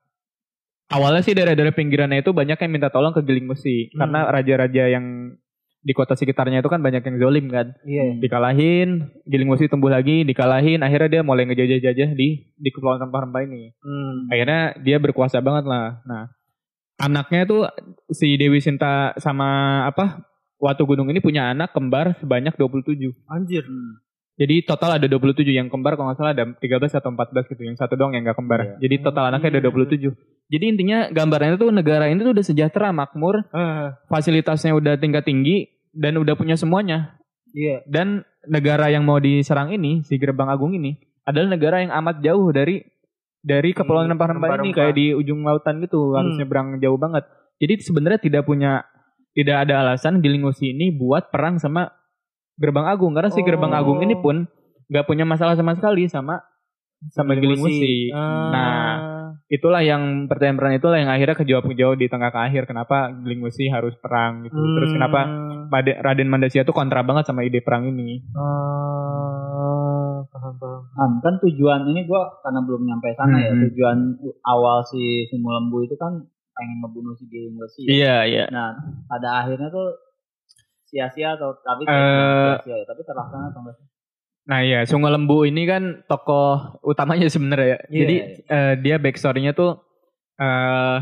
[0.90, 4.02] awalnya sih daerah-daerah pinggirannya itu banyak yang minta tolong ke Giling Besi Hmm.
[4.02, 5.38] karena raja-raja yang
[5.86, 7.70] di kota sekitarnya itu kan banyak yang zolim kan.
[7.86, 8.18] Iya.
[8.18, 13.70] Dikalahin, Giling Besi tumbuh lagi, dikalahin, akhirnya dia mulai ngejajah-jajah di di kepulauan rempah-rempah ini.
[13.78, 14.26] Hmm.
[14.26, 16.02] Akhirnya dia berkuasa banget lah.
[16.02, 16.34] Nah,
[16.98, 17.62] anaknya tuh
[18.10, 20.26] si Dewi Sinta sama apa?
[20.58, 23.14] Watu Gunung ini punya anak kembar sebanyak 27.
[23.30, 23.62] Anjir.
[23.62, 24.02] Hmm.
[24.36, 27.62] Jadi total ada 27 yang kembar kalau nggak salah ada 13 atau 14 gitu.
[27.62, 28.60] Yang satu doang yang nggak kembar.
[28.60, 28.90] Iya.
[28.90, 30.12] Jadi total anaknya ada 27.
[30.46, 35.75] Jadi intinya gambarannya tuh negara ini tuh udah sejahtera, makmur, Ah, fasilitasnya udah tingkat tinggi
[35.96, 37.16] dan udah punya semuanya.
[37.56, 37.80] iya.
[37.88, 42.52] Dan negara yang mau diserang ini, si Gerbang Agung ini adalah negara yang amat jauh
[42.52, 42.84] dari
[43.40, 46.40] dari kepulauan Di rempah-rempah ini kayak di ujung lautan gitu, harus Hmm.
[46.44, 47.24] nyebrang jauh banget.
[47.56, 48.84] Jadi sebenarnya tidak punya
[49.32, 51.88] tidak ada alasan Gilingosi ini buat perang sama
[52.60, 53.80] Gerbang Agung karena si Gerbang Oh.
[53.80, 54.44] Agung ini pun
[54.92, 56.40] nggak punya masalah sama sekali sama
[57.10, 58.10] sama Gilingosi.
[58.10, 58.50] Ah.
[58.50, 58.90] Nah,
[59.46, 64.42] itulah yang pertanyaan-pertanyaan itulah yang akhirnya kejawab-kejawab di tengah ke akhir kenapa Gilingosi harus perang
[64.42, 64.56] gitu.
[64.56, 64.96] Terus Hmm.
[64.96, 65.20] kenapa
[65.66, 68.22] Pade- Raden Mandasya tuh kontra banget sama ide perang ini.
[68.32, 70.80] Ah, paham paham.
[70.88, 73.50] Kan, kan tujuan ini gua karena belum nyampe sana ya.
[73.50, 73.62] Hmm.
[73.64, 73.98] Tujuan
[74.42, 77.82] awal si Sumulembu itu kan pengen ngebunuh si Giling Besi.
[77.84, 78.44] Iya, iya.
[78.48, 78.72] Nah,
[79.04, 79.92] pada akhirnya tuh
[80.86, 81.92] sia-sia atau tapi Eh,
[82.56, 83.76] sia-sia ya, tapi terlaksana atau enggak?
[83.76, 83.86] sih?
[84.46, 87.78] Nah iya, Sungai Lembu ini kan tokoh utamanya sebenarnya ya.
[87.90, 89.82] Iya, Jadi eh, dia backstory-nya tuh
[90.38, 90.98] eh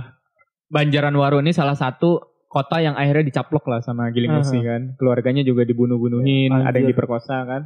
[0.73, 4.97] Banjaran Waru ini salah satu kota yang akhirnya dicaplok lah sama Giling Besi kan.
[4.97, 6.67] Keluarganya juga dibunuh-bunuhin, Anjir.
[6.67, 7.63] ada yang diperkosa kan.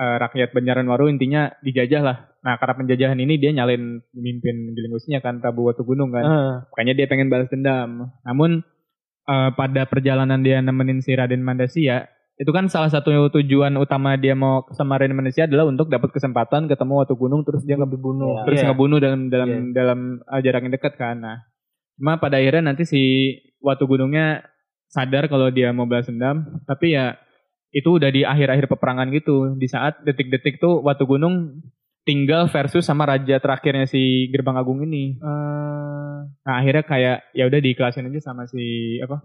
[0.00, 2.16] Eh, rakyat Banjaran Waru intinya dijajah lah.
[2.44, 6.24] Nah karena penjajahan ini dia nyalin pemimpin Giling kan Prabu Watu Gunung kan.
[6.24, 8.12] Ah, Makanya dia pengen balas dendam.
[8.20, 8.60] Namun
[9.24, 12.04] eh, pada perjalanan dia nemenin si Raden Mandasya,
[12.40, 16.66] itu kan salah satu tujuan utama dia mau sama Raden Mandasya adalah untuk dapat kesempatan
[16.66, 18.44] ketemu Watu Gunung terus dia ngebunuh, Iya.
[18.48, 18.66] terus Iya.
[18.72, 19.60] ngebunuh dalam dalam Iya.
[19.76, 21.20] dalam eh, jarak yang dekat kan.
[21.20, 21.36] Nah,
[22.00, 23.02] cuma pada akhirnya nanti si
[23.60, 24.40] Watu Gunungnya
[24.88, 27.20] sadar kalau dia mau balas dendam, tapi ya
[27.70, 29.54] itu udah di akhir-akhir peperangan gitu.
[29.54, 31.60] Di saat detik-detik tuh Watu Gunung
[32.02, 35.20] tinggal versus sama raja terakhirnya si Gerbang Agung ini.
[35.20, 39.20] ah, Nah akhirnya kayak ya udah diiklasin aja sama si apa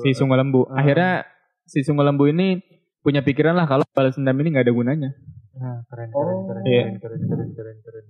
[0.00, 0.64] si Sungai Lembu.
[0.72, 0.80] Ah.
[0.80, 1.28] Akhirnya
[1.64, 2.60] si Sungai Lembu ini
[3.00, 5.10] punya pikiran lah kalau balas dendam ini nggak ada gunanya.
[5.54, 6.44] Nah, keren, keren, Oh.
[6.46, 6.82] keren, Iya.
[6.96, 8.04] keren, keren, keren, keren, keren.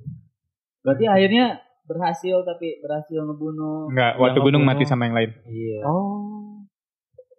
[0.80, 1.44] Berarti akhirnya
[1.84, 3.88] berhasil tapi berhasil ngebunuh.
[3.88, 5.30] Nggak, Yang waktu gunung mati sama yang lain.
[5.44, 5.78] Iya.
[5.84, 6.64] Oh.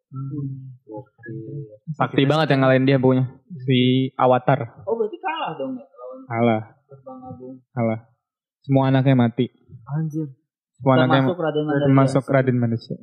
[0.08, 0.78] Hmm.
[0.82, 1.68] Gokil.
[1.92, 3.26] Sakti banget yang ngalahin dia pokoknya.
[3.60, 3.80] Si
[4.16, 4.86] Avatar.
[4.86, 7.56] Oh berarti kalah dong ya lawan Alah, Gerbang Agung.
[7.74, 8.00] alah.
[8.62, 9.46] Semua anaknya mati.
[9.86, 10.30] Anjir.
[10.72, 11.84] Semua anaknya Termasuk Raden Mandasya.
[11.84, 12.96] termasuk Raden Manusia.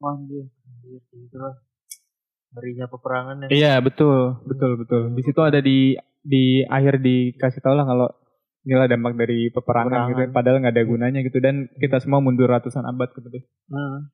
[0.00, 0.44] Anjir.
[0.82, 1.54] Anjir, lah.
[2.52, 3.48] Ngerinya peperangan ya.
[3.48, 5.02] Iya betul, betul, betul.
[5.12, 8.08] Di situ ada di di akhir dikasih tau lah kalau
[8.62, 10.10] inilah dampak dari peperangan, Peperangan.
[10.22, 10.22] gitu.
[10.30, 13.42] Padahal nggak ada gunanya gitu dan kita semua mundur ratusan abad gitu deh.
[13.66, 14.12] Hmm.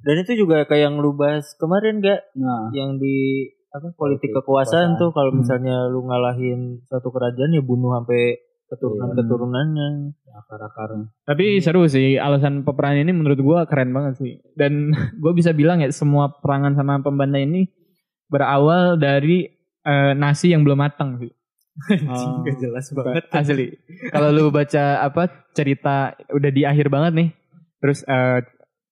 [0.00, 2.32] Dan itu juga kayak yang lu bahas kemarin gak?
[2.32, 3.16] Nah, Yang di
[3.68, 4.96] apa politik Politik kekuasaan kekuasaan.
[4.96, 5.38] tuh kalau Hmm.
[5.38, 9.88] misalnya lu ngalahin satu kerajaan ya bunuh sampai keturunan-keturunannya.
[10.30, 11.10] akar-akarnya.
[11.20, 14.32] Tapi seru sih alasan peperangan ini menurut gua keren banget sih.
[14.52, 14.88] Dan
[15.20, 17.66] gua bisa bilang ya semua perangan sama pembanda ini
[18.30, 19.50] berawal dari
[19.82, 21.32] eh, nasi yang belum matang sih.
[22.10, 22.44] Oh.
[22.44, 23.24] Gak jelas banget.
[23.32, 23.66] Asli.
[24.12, 27.28] Kalau lu baca apa cerita udah di akhir banget nih.
[27.80, 28.40] Terus eh,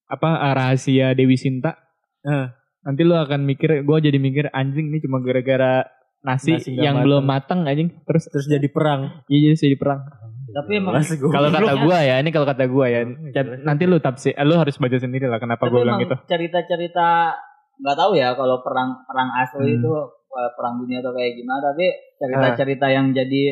[0.08, 1.76] apa eh, rahasia Dewi Sinta.
[2.24, 2.48] Eh.
[2.78, 5.84] Nanti lu akan mikir, gua jadi mikir anjing ini cuma gara-gara
[6.24, 7.04] nasi, Nasi yang matang.
[7.04, 7.90] belum matang anjing.
[8.08, 9.20] Terus Terus jadi perang.
[9.28, 10.08] iya jadi perang.
[10.48, 10.96] Tapi emang.
[11.04, 13.04] Kalau kata gua ya, ini kalau kata gua ya.
[13.04, 13.60] Oh, jelas.
[13.68, 16.16] Nanti lu tafsir, eh, lu harus baca sendiri lah kenapa tapi gua bilang gitu.
[16.24, 17.36] cerita-cerita
[17.78, 19.78] nggak tahu ya kalau perang perang asli Hmm.
[19.78, 19.92] itu
[20.28, 21.86] eh, perang dunia atau kayak gimana tapi
[22.16, 23.42] cerita-cerita yang jadi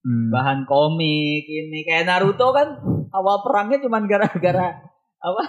[0.00, 0.28] Hmm.
[0.28, 2.76] bahan komik ini kayak Naruto kan
[3.10, 4.84] awal perangnya cuman gara-gara
[5.18, 5.42] apa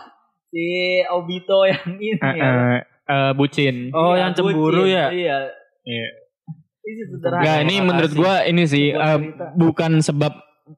[0.48, 0.64] si
[1.06, 2.46] Obito yang ini Eh, ya.
[2.46, 3.92] eh, eh, bucin.
[3.92, 4.96] Oh, Iya, yang cemburu bucin.
[4.96, 5.06] ya?
[5.12, 5.38] Iya.
[5.84, 6.08] Iya.
[6.82, 7.44] Ini sederhana.
[7.44, 7.84] Ini Makasih.
[7.84, 9.46] menurut gua ini sih eh, cerita.
[9.54, 10.34] bukan sebab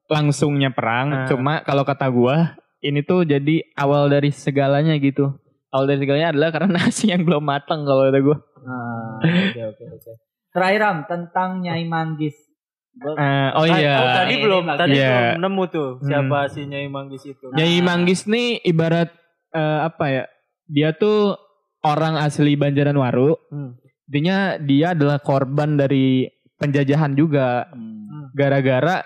[0.06, 1.26] langsungnya perang, Ah.
[1.26, 5.38] cuma kalau kata gua ini tuh jadi awal dari segalanya gitu.
[5.68, 8.36] Awal dari segalanya adalah karena nasi yang belum matang kalau kata gua.
[8.58, 10.12] Nah, oke oke oke.
[10.48, 12.36] Terakhir Ram tentang Nyai Manggis.
[12.94, 13.94] Gua- Eh, oh Ah, iya.
[13.96, 14.80] oh, tadi Ini belum, bagus.
[14.80, 15.08] tadi Iya.
[15.08, 17.46] belum nemu tuh siapa si Nyai Manggis itu.
[17.50, 19.12] Nyai Manggis nih ibarat
[19.50, 20.24] eh, apa ya?
[20.64, 21.36] Dia tuh
[21.80, 23.36] orang asli Banjaran Waru.
[23.48, 23.76] Hmm.
[24.04, 27.68] Intinya dia adalah korban dari penjajahan juga.
[27.68, 27.96] Hmm.
[28.30, 29.02] gara-gara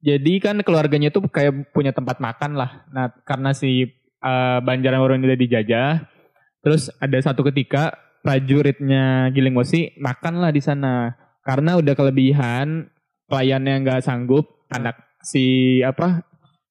[0.00, 2.84] jadi kan keluarganya tuh kayak punya tempat makan lah.
[2.88, 3.84] Nah, karena si
[4.20, 5.90] eh, Banjaran Waru ini udah dijajah,
[6.60, 11.16] terus ada satu ketika prajuritnya Giling Mosi makan lah di sana.
[11.40, 12.92] Karena udah kelebihan,
[13.26, 16.24] pelayannya nggak sanggup, anak si apa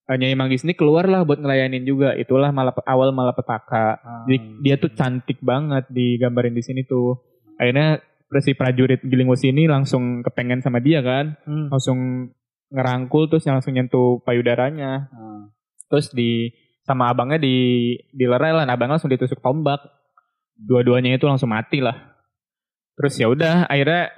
[0.09, 2.13] eh, Nyai Manggis ini keluar lah buat ngelayanin juga.
[2.17, 3.97] Itulah malah awal malah petaka.
[4.29, 7.17] Jadi dia tuh cantik banget digambarin di sini tuh.
[7.59, 8.01] Akhirnya
[8.41, 11.37] si prajurit Giling Wesi ini langsung kepengen sama dia kan.
[11.45, 11.73] Hmm.
[11.73, 12.29] Langsung
[12.69, 15.09] ngerangkul terus langsung nyentuh payudaranya.
[15.09, 15.49] Ah.
[15.89, 16.53] Terus di
[16.89, 19.77] sama abangnya di dilerai lah, nah abangnya langsung ditusuk tombak.
[20.57, 22.17] Dua-duanya itu langsung mati lah.
[22.97, 24.09] Terus ya udah, akhirnya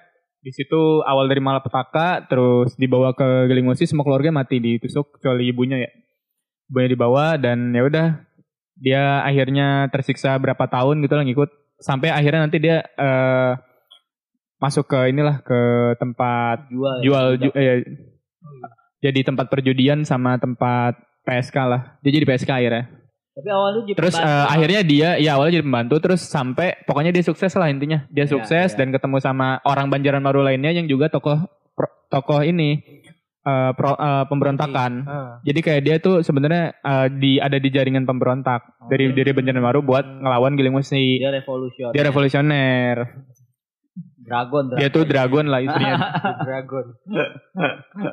[0.42, 5.84] di situ awal dari malapetaka, terus dibawa ke Gelingmusi, semua keluarga mati ditusuk kecuali ibunya
[5.84, 5.92] ya.
[6.72, 8.08] Ibunya dibawa dan ya udah,
[8.80, 13.54] dia akhirnya tersiksa berapa tahun gitu lah ngikut, sampai akhirnya nanti dia eh,
[14.58, 15.62] masuk ke inilah ke
[16.02, 17.04] tempat jual ya.
[17.06, 17.86] jual ju- eh,
[19.02, 21.82] jadi tempat perjudian sama tempat PSK lah.
[22.00, 22.86] Dia jadi PSK akhirnya.
[23.32, 24.36] tapi awalnya jadi Terus pembantu.
[24.36, 28.04] eh, akhirnya dia ya awalnya jadi pembantu terus sampai pokoknya dia sukses lah intinya.
[28.08, 28.78] Dia Iya, sukses iya.
[28.78, 31.40] dan ketemu sama orang Banjaran Baru lainnya yang juga tokoh
[31.72, 32.84] pro- tokoh ini
[33.42, 34.92] eh, pro- eh, pemberontakan.
[35.04, 35.32] Ah.
[35.42, 39.80] Jadi kayak dia tuh sebenarnya eh, di ada di jaringan pemberontak dari dari Banjaran Baru
[39.80, 41.18] buat ngelawan Giling Wesi.
[41.18, 42.96] dia revolusioner Dia revolusioner.
[44.32, 45.98] Dragon, dragon Dia tuh dragon lah istrinya.
[46.48, 46.86] Dragon.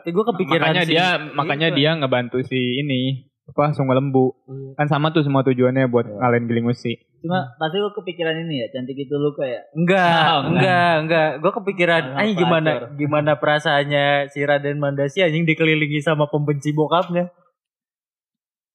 [0.02, 0.92] Eh, gue kepikiran makanya sih.
[0.92, 4.34] dia makanya dia ngebantu si ini apa Sungai Lembu.
[4.44, 4.74] Iya.
[4.74, 6.18] Kan sama tuh semua tujuannya buat Iya.
[6.18, 6.98] ngalahin Giling Wesi.
[7.18, 10.54] cuma pasti lu kepikiran ini ya cantik itu lu kayak Enggak, Oh, enggak.
[10.54, 11.28] enggak, enggak.
[11.38, 17.26] Gue kepikiran, anjing gimana, gimana perasaannya si Raden Mandasi anjing dikelilingi sama pembenci bokapnya.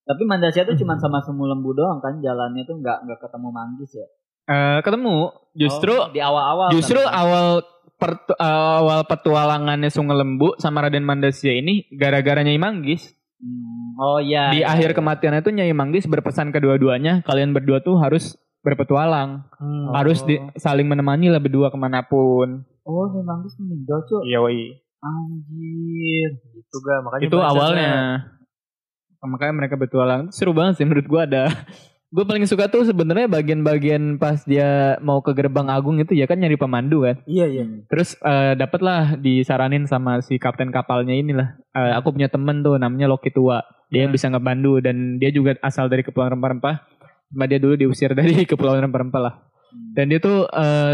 [0.03, 3.91] tapi Mandasya tuh cuma sama semu lembu doang kan jalannya tuh nggak nggak ketemu manggis
[3.95, 4.03] ya
[4.43, 7.13] Eh, ketemu justru Oh, di awal-awal Justru kan?
[7.13, 7.47] awal
[7.95, 13.15] pertu- awal petualangannya Sungai Lembu sama Raden Mandasya ini gara-gara Nyai Manggis.
[13.37, 14.97] Hmm, oh iya Di iya, akhir iya.
[14.97, 19.91] kematiannya itu Nyai Manggis berpesan kedua-duanya, kalian berdua tuh harus berpetualang, Hmm.
[19.91, 22.63] harus di, saling menemani lah berdua ke mana pun.
[22.83, 24.75] oh nih manggis meninggal cuy Iya, woi.
[24.97, 27.91] anjir Itu gak, makanya Itu awalnya.
[29.21, 30.31] Makanya mereka bertualang.
[30.31, 31.47] Seru banget sih menurut gua ada.
[32.13, 36.37] Gue paling suka tuh sebenarnya bagian-bagian pas dia mau ke gerbang agung itu ya kan
[36.37, 37.17] nyari pemandu kan.
[37.25, 37.65] Iya, iya.
[37.89, 41.57] Terus eh, dapatlah disaranin sama si kapten kapalnya inilah.
[41.73, 43.65] Eh, aku punya temen tuh namanya Loki tua.
[43.89, 44.13] Dia Hmm.
[44.13, 46.85] bisa ngebantu dan dia juga asal dari kepulauan rempah-rempah.
[47.33, 49.33] Cuma dia dulu diusir dari kepulauan rempah-rempah lah.
[49.73, 49.97] Hmm.
[49.97, 50.93] Dan dia tuh eh,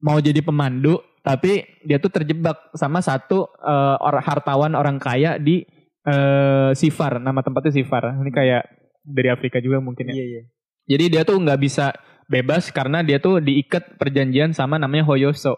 [0.00, 5.68] mau jadi pemandu tapi dia tuh terjebak sama satu eh, orang hartawan orang kaya di
[6.08, 7.20] eh, Sifar.
[7.20, 8.16] Nama tempatnya Sifar.
[8.24, 8.64] Ini kayak
[9.06, 10.14] dari Afrika juga mungkin ya.
[10.18, 10.42] Iya, iya.
[10.86, 11.94] Jadi dia tuh nggak bisa
[12.26, 15.54] bebas karena dia tuh diikat perjanjian sama namanya Hoyoso.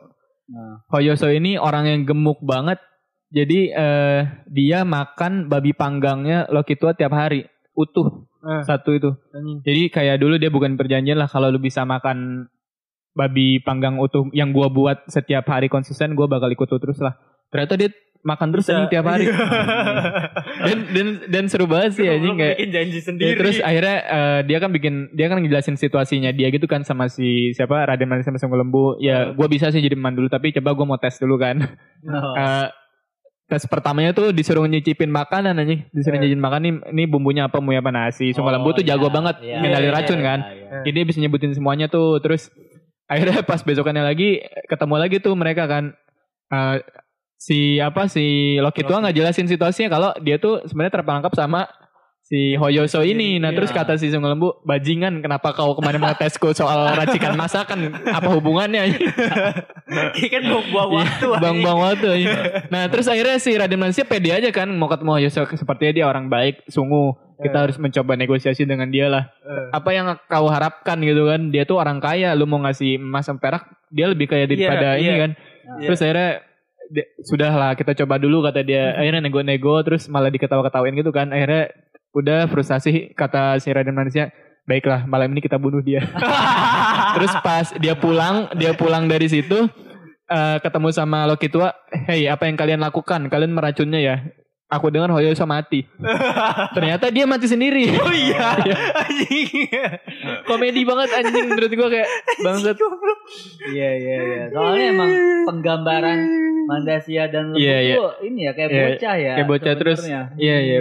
[0.49, 0.85] Nah.
[0.93, 2.81] Hoyoso ini orang yang gemuk banget.
[3.29, 7.45] Jadi eh, dia makan babi panggangnya Loki tua tiap hari
[7.77, 9.11] utuh Ah, satu itu.
[9.35, 9.59] anjing.
[9.67, 12.47] Jadi kayak dulu dia bukan perjanjian lah kalau lu bisa makan
[13.11, 17.19] babi panggang utuh yang gua buat setiap hari konsisten gua bakal ikut terus lah.
[17.51, 17.91] Ternyata dia
[18.29, 19.25] makan terus anjing tiap hari.
[19.29, 19.37] Iya.
[20.61, 23.37] dan dan dan seru banget sih anjing kayak bikin janji Ya, sendiri.
[23.37, 27.53] terus akhirnya eh, dia kan bikin dia kan ngejelasin situasinya dia gitu kan sama si
[27.53, 28.85] siapa Raden Manis sama Sungguh Lembu.
[28.99, 31.57] Ya gue bisa sih jadi peman dulu tapi coba gue mau tes dulu kan.
[32.05, 32.35] Oh.
[32.39, 32.67] Eh,
[33.49, 35.75] tes pertamanya tuh disuruh nyicipin makanan aja.
[35.89, 36.21] Disuruh Eh.
[36.21, 38.31] nyicipin makan nih ini bumbunya apa mie apa nasi.
[38.31, 40.39] Sungguh Oh, Lembu tuh jago iya, banget iya, ngendalin iya, racun iya, kan.
[40.45, 40.81] iya.
[40.83, 42.53] Jadi dia bisa nyebutin semuanya tuh terus
[43.07, 45.95] akhirnya pas besokannya lagi ketemu lagi tuh mereka kan
[46.49, 46.77] Eh,
[47.39, 48.27] si apa si
[48.59, 51.71] Loki tua nggak jelasin situasinya kalau dia tuh sebenarnya terperangkap sama
[52.21, 53.39] si Hoyoso ini.
[53.39, 53.57] Nah Iya.
[53.57, 57.89] terus kata si Sungguh Lembu, bajingan kenapa kau ke mana-mana tesku soal racikan masakan?
[58.05, 59.01] Apa hubungannya?
[60.13, 61.25] Kayak kan buang-buang waktu.
[61.25, 62.07] Iya, Bang-bang waktu.
[62.11, 62.29] anjing.
[62.69, 65.41] Nah terus akhirnya si Raden Mansya pede aja kan mau ketemu Hoyoso.
[65.49, 67.17] Sepertinya dia orang baik, sungguh.
[67.39, 67.63] Kita Eh.
[67.65, 69.31] harus mencoba negosiasi dengan dia lah.
[69.41, 69.71] Eh.
[69.73, 71.49] Apa yang kau harapkan gitu kan?
[71.49, 75.01] Dia tuh orang kaya, lu mau ngasih emas sama perak, dia lebih kaya daripada Iya,
[75.01, 75.17] ini iya.
[75.17, 75.31] kan.
[75.79, 75.87] Iya.
[75.87, 76.31] Terus akhirnya
[76.89, 78.97] di- sudah lah kita coba dulu kata dia.
[78.97, 81.31] Akhirnya nego-nego terus malah diketawa-ketawain gitu kan.
[81.31, 81.73] Akhirnya
[82.17, 84.33] udah frustasi kata si Raden Manusia.
[84.69, 86.05] Baiklah malam ini kita bunuh dia.
[87.17, 89.65] terus pas dia pulang, dia pulang dari situ
[90.29, 91.73] eh, ketemu sama Loki tua.
[91.89, 93.33] Hey apa yang kalian lakukan?
[93.33, 94.17] Kalian meracunnya ya?
[94.69, 95.89] Aku dengar Hoyoso mati.
[96.77, 97.89] Ternyata dia mati sendiri.
[97.97, 98.53] Oh iya.
[98.95, 99.49] Anjing.
[100.45, 102.77] Komedi banget anjing menurut gua kayak bangsat.
[103.67, 104.43] Iya iya iya.
[104.53, 105.11] Soalnya emang
[105.45, 106.19] penggambaran
[106.65, 107.95] Mandasia dan Lembu Iya, iya.
[107.97, 109.33] tuh ini ya kayak Iya, bocah ya.
[109.35, 110.01] kayak bocah terus.
[110.37, 110.81] Iya iya.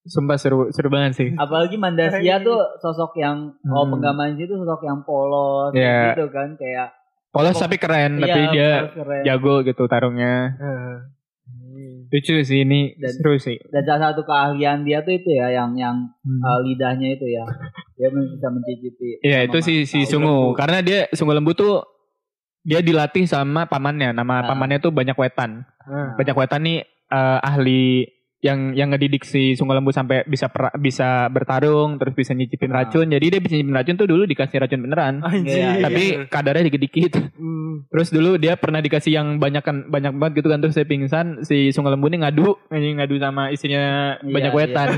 [0.00, 1.28] Sumpah seru seru banget sih.
[1.34, 3.90] Apalagi Mandasia tuh sosok yang oh Hmm.
[3.90, 6.14] penggambaran itu sosok yang polos Iya.
[6.14, 6.94] gitu kan kayak
[7.30, 9.22] Polos tapi keren, tapi iya, dia polos keren.
[9.22, 10.34] jago gitu tarungnya.
[12.10, 13.54] Lucu sih ini Dan- seru sih.
[13.70, 16.42] Dan salah satu keahlian dia tuh itu ya yang yang Hmm.
[16.42, 17.46] uh, lidahnya itu ya.
[17.94, 19.22] Dia bisa mencicipi.
[19.22, 20.02] Iya itu si si.
[20.04, 21.86] Sungu karena dia Sungu Lembu tuh
[22.60, 24.10] dia dilatih sama pamannya.
[24.10, 24.46] Nama Ah.
[24.46, 25.62] pamannya tuh banyak wetan.
[25.80, 26.12] Ah.
[26.14, 28.06] Banyak wetan nih eh, ahli
[28.40, 32.82] yang yang ngedidik si Sungguh Lembu sampai bisa per- bisa bertarung terus bisa nyicipin Ah.
[32.82, 33.04] racun.
[33.06, 35.20] Jadi dia bisa nyicipin racun tuh dulu dikasih racun beneran.
[35.20, 35.60] Anjir.
[35.76, 37.12] Iya, Tapi kadarnya dikit-dikit.
[37.36, 37.84] Hmm.
[37.86, 41.44] Terus dulu dia pernah dikasih yang banyak kan banyak banget gitu kan terus saya pingsan
[41.44, 44.58] si Sungguh Lembu ini ngadu ngadu sama istrinya Iya, banyak iya.
[44.58, 44.88] wetan.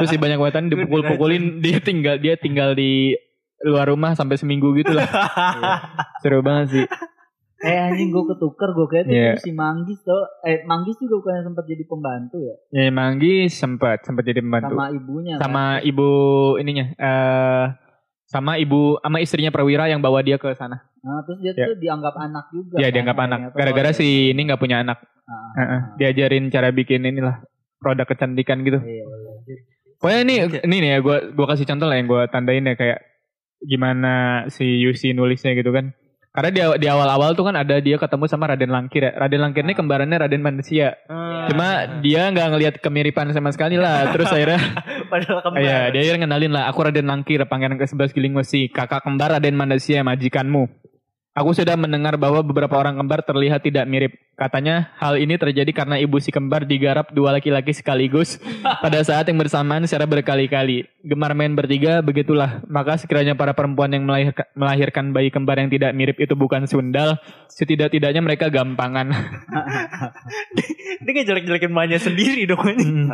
[0.00, 3.12] terus si banyak wetan dipukul-pukulin dia tinggal dia tinggal di
[3.58, 5.08] luar rumah sampai seminggu gitu lah.
[6.20, 6.84] Seru banget sih.
[7.58, 9.32] Eh anjing gue ketuker gue kira Iya.
[9.32, 10.22] itu si Manggis tuh.
[10.42, 14.72] Eh Manggis juga bukannya sempat jadi pembantu ya Ya Manggis sempat sempat jadi pembantu.
[14.72, 15.34] sama ibunya.
[15.34, 15.42] kan?
[15.42, 16.08] sama ibu
[16.56, 17.64] ininya eh
[18.24, 20.84] sama ibu sama istrinya Prawira yang bawa dia ke sana.
[20.98, 21.70] Nah, terus dia Ya.
[21.70, 22.76] tuh dianggap anak juga.
[22.76, 23.38] Ya kan, dianggap anak.
[23.52, 24.98] Gara-gara si ini nggak punya anak.
[25.22, 25.80] Ah, Heeh.
[25.96, 27.40] Diajarin cara bikin inilah
[27.76, 28.78] produk kecantikan gitu.
[28.78, 29.04] Iya,
[29.46, 29.56] iya.
[29.96, 33.00] Pokoknya ini ini nih ya gue gua kasih contoh lah yang gue tandain ya kayak
[33.60, 34.12] gimana
[34.48, 35.96] si Yusi nulisnya gitu kan.
[36.36, 39.16] Karena di, di awal-awal tuh kan ada dia ketemu sama Raden Langkir ya.
[39.16, 41.00] Raden Langkir ini kembarannya Raden Manusia.
[41.08, 41.48] Ah.
[41.48, 44.04] Cuma dia nggak ngelihat kemiripan sama sekali lah.
[44.12, 44.60] Terus akhirnya
[45.08, 45.64] padahal kembar.
[45.64, 46.68] Iya, dia akhirnya kenalin lah.
[46.68, 50.85] Aku Raden Langkir, pangeran ke-11 Giling Wesi, kakak kembar Raden Mandasya, majikanmu.
[51.36, 54.16] Aku sudah mendengar bahwa beberapa orang kembar terlihat tidak mirip.
[54.40, 58.40] Katanya hal ini terjadi karena ibu si kembar digarap dua laki-laki sekaligus
[58.84, 60.88] pada saat yang bersamaan secara berkali-kali.
[61.04, 62.64] Gemar main bertiga, begitulah.
[62.72, 67.20] Maka sekiranya para perempuan yang melahirka- melahirkan bayi kembar yang tidak mirip itu bukan sundal,
[67.52, 69.12] setidak-tidaknya mereka gampangan.
[71.04, 73.12] Dia jelek-jelekin emaknya sendiri dong anjing.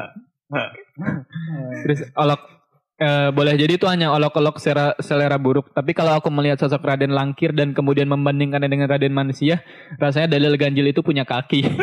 [1.82, 2.61] Terus olok
[3.02, 5.74] eh, boleh jadi itu hanya olok-olok selera, selera buruk.
[5.74, 9.66] Tapi kalau aku melihat sosok Raden Langkir dan kemudian membandingkannya dengan Raden Manusia,
[9.98, 11.66] rasanya dalil ganjil itu punya kaki.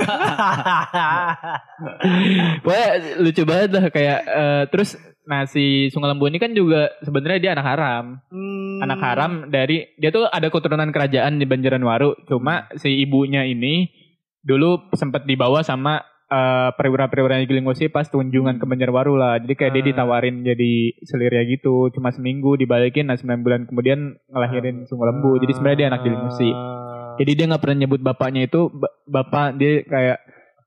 [2.63, 4.95] Pokoknya lucu banget lah kayak eh, terus
[5.29, 8.05] nah si Sungai Lembu ini kan juga sebenarnya dia anak haram.
[8.31, 8.79] Hmm.
[8.79, 12.25] Anak haram dari dia tuh ada keturunan kerajaan di Banjaranwaru.
[12.25, 13.91] Cuma si ibunya ini
[14.39, 19.37] dulu sempat dibawa sama eh, perwira-perwira Giling Wesi pas kunjungan ke Banjarwaru lah.
[19.37, 19.87] Jadi kayak dia Ah.
[19.89, 21.89] ditawarin jadi seliria gitu.
[21.89, 25.37] Cuma seminggu dibalikin, nah 9 bulan kemudian ngelahirin Sungai Lembu.
[25.37, 26.49] Jadi sebenarnya dia anak Giling Wesi.
[26.49, 27.17] Ah.
[27.17, 30.17] Jadi dia nggak pernah nyebut bapaknya itu ba- bapak dia kayak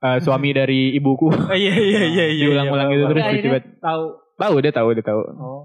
[0.01, 1.31] eh, suami dari ibuku.
[1.31, 2.43] Ah, iya iya iya iya.
[2.45, 3.81] Diulang-ulang gitu iya, terus Tapi lucu akhirnya banget.
[3.81, 4.05] tahu.
[4.35, 5.21] Tahu dia tahu dia tahu.
[5.33, 5.63] Oh,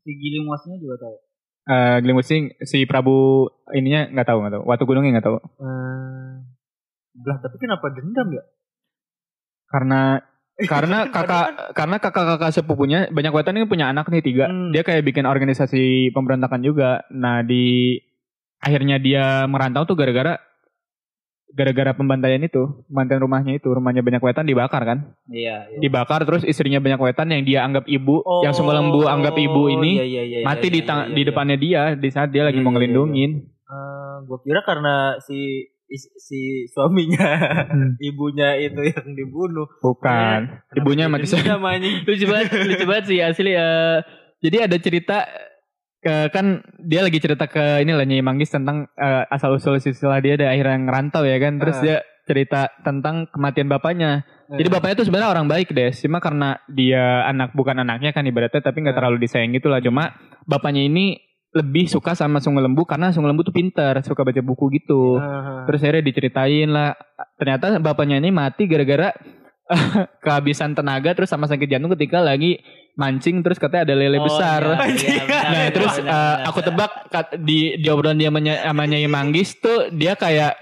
[0.00, 1.14] si Giling Wasnya juga tahu.
[1.64, 4.62] Eh Giling Wesi si Prabu ininya nggak tahu nggak tahu.
[4.64, 5.36] Watu Gunungnya nggak tahu.
[5.60, 6.48] Hmm.
[7.20, 8.42] Lah tapi kenapa dendam ya?
[9.74, 10.22] Karena
[10.72, 14.46] karena kakak karena kakak-kakak sepupunya banyak wetan ini punya anak nih tiga.
[14.46, 14.70] Hmm.
[14.70, 17.02] Dia kayak bikin organisasi pemberontakan juga.
[17.10, 17.98] Nah, di
[18.62, 20.38] akhirnya dia merantau tuh gara-gara
[21.54, 24.98] gara-gara pembantaian itu, pembantaian rumahnya itu, rumahnya banyak wetan dibakar kan?
[25.30, 25.78] Iya, iya.
[25.78, 30.02] Dibakar terus istrinya banyak wetan yang dia anggap ibu, yang sungguh lembu anggap ibu ini
[30.02, 31.28] iya, iya, iya, mati iya, di iya, iya, di iya.
[31.30, 33.30] depannya dia di saat dia lagi Iya, mau iya, iya, ngelindungin.
[33.46, 37.28] Eh, gue kira karena si si suaminya
[37.64, 37.94] Hmm.
[38.08, 39.66] ibunya itu yang dibunuh.
[39.78, 40.38] Bukan.
[40.70, 41.94] Kenapa Ibunya mati anjing?
[42.06, 43.98] lucu banget lucu banget sih asli eh,
[44.38, 45.24] jadi ada cerita
[45.98, 50.20] ke, kan dia lagi cerita ke ini lah Nyai Manggis tentang eh, asal usul silsilah
[50.20, 51.82] dia dari akhirnya ngerantau ya kan terus Ah.
[51.82, 54.72] dia cerita tentang kematian bapaknya jadi Eh.
[54.72, 58.80] bapaknya tuh sebenarnya orang baik deh cuma karena dia anak bukan anaknya kan ibaratnya tapi
[58.80, 58.98] nggak Ah.
[58.98, 60.12] terlalu disayang gitu lah cuma
[60.44, 61.20] bapaknya ini
[61.54, 65.62] lebih suka sama Sungai Lembu karena Sungai Lembu tuh pinter suka baca buku gitu Ah.
[65.64, 66.98] Terus akhirnya diceritain lah.
[67.34, 69.14] Ternyata bapaknya ini mati gara-gara
[70.20, 72.60] kehabisan tenaga terus sama sakit jantung ketika lagi
[72.94, 74.60] mancing terus katanya ada lele Oh, besar.
[74.84, 79.08] iya, iya, Nah terus eh, benar, aku tebak kat- di di obrolan dia sama Nyai
[79.08, 80.58] Manggis tuh dia kayak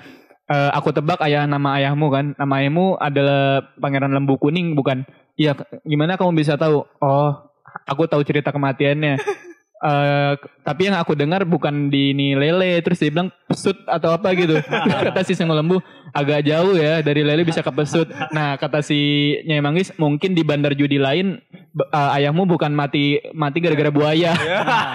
[0.46, 2.36] eh, aku tebak ayah nama ayahmu kan.
[2.36, 5.04] Nama ayahmu adalah Pangeran Lembu Kuning bukan?
[5.34, 6.84] Iya, gimana kamu bisa tahu?
[7.00, 7.30] Oh,
[7.84, 9.16] aku tahu cerita kematiannya.
[9.82, 14.30] Eh, tapi yang aku dengar bukan di ini lele terus dia bilang pesut atau apa
[14.30, 14.62] gitu
[15.10, 15.82] kata si Sungguh Lembu
[16.14, 20.46] agak jauh ya dari lele bisa ke pesut nah kata si Nyai Manggis mungkin di
[20.46, 21.34] bandar judi lain
[21.74, 24.38] eh, ayahmu bukan mati mati gara-gara buaya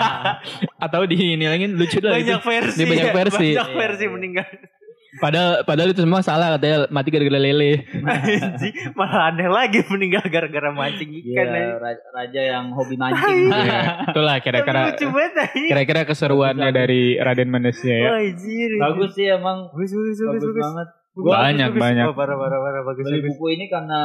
[0.88, 2.47] atau di ini lagi lucu lah banyak itu.
[2.47, 2.80] versi.
[2.80, 3.47] Dia banyak ya, versi.
[3.60, 4.12] Banyak versi iya.
[4.13, 4.47] meninggal.
[5.17, 10.69] Padahal padahal itu semua salah katanya mati gara-gara lele Anjing, Malah aneh lagi meninggal gara-gara
[10.69, 11.25] mancing ikan.
[11.25, 11.67] Iya, anjing.
[11.77, 13.48] ra- raja yang hobi mancing.
[13.48, 14.81] Iya, itulah kira-kira
[15.50, 18.21] kira-kira keseruannya dari Raden Manusia ya Wah.
[18.88, 19.71] Bagus sih emang.
[19.71, 20.63] Bagus, bagus, bagus, Bagus bagus.
[20.63, 20.88] banget.
[21.13, 21.81] Bagus, Banyak, bagus.
[21.81, 22.06] banyak.
[22.12, 22.81] Parah, parah, parah.
[22.84, 23.29] Bagus, Beli bagus.
[23.34, 24.02] buku ini karena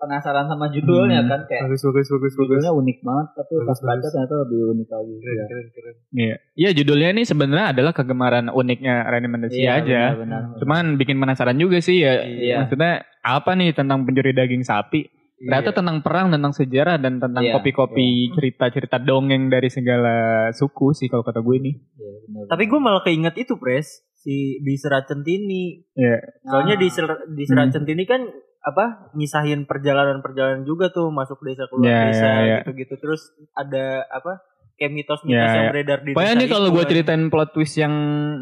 [0.00, 1.28] penasaran sama judulnya Hmm.
[1.28, 2.34] kan kayak Bagus, bagus, bagus, bagus.
[2.40, 5.14] judulnya unik banget tapi Bagus, pas baca ternyata lebih unik lagi.
[5.14, 5.44] Keren, Iya.
[5.44, 5.94] keren, keren.
[6.10, 10.00] Iya, iya judulnya ini sebenarnya adalah kegemaran uniknya Raden Manusia Iya, aja.
[10.16, 10.40] benar, benar.
[10.56, 12.20] Cuman bikin penasaran juga sih ya.
[12.20, 12.56] Iya.
[12.60, 15.04] Maksudnya apa nih tentang pencuri daging sapi?
[15.38, 15.78] Ternyata Iya.
[15.78, 20.16] tentang perang, tentang sejarah dan tentang Iya, kopi-kopi cerita-cerita dongeng dari segala
[20.50, 21.72] suku sih kalau kata gue ini.
[21.72, 22.42] Iya, benar.
[22.46, 24.04] Tapi gue malah keinget itu, Pres.
[24.12, 25.80] Si di Serat Centini.
[25.92, 26.20] Iya.
[26.44, 26.80] Soalnya Ah.
[26.80, 27.74] di Ser- di Serat Hmm.
[27.74, 28.20] Centini kan
[28.62, 32.56] apa misahin perjalanan-perjalanan juga tuh masuk desa keluar Ya, desa ya, ya.
[32.60, 33.20] gitu-gitu terus
[33.52, 34.44] ada apa
[34.74, 35.70] kayak mitos-mitos Ya, yang ya.
[35.70, 36.88] beredar di Pokoknya nih kalau gue kan.
[36.88, 37.92] ceritain plot twist yang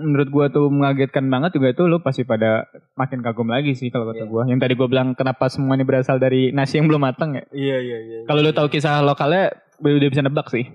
[0.00, 4.06] menurut gue tuh mengagetkan banget juga itu lu pasti pada makin kagum lagi sih kalau
[4.08, 4.26] kata Iya.
[4.28, 4.42] gue.
[4.48, 7.42] Yang tadi gue bilang kenapa semua ini berasal dari nasi yang belum matang ya.
[7.50, 10.66] iya iya iya Kalau lu tahu kisah lokalnya udah bisa nebak sih.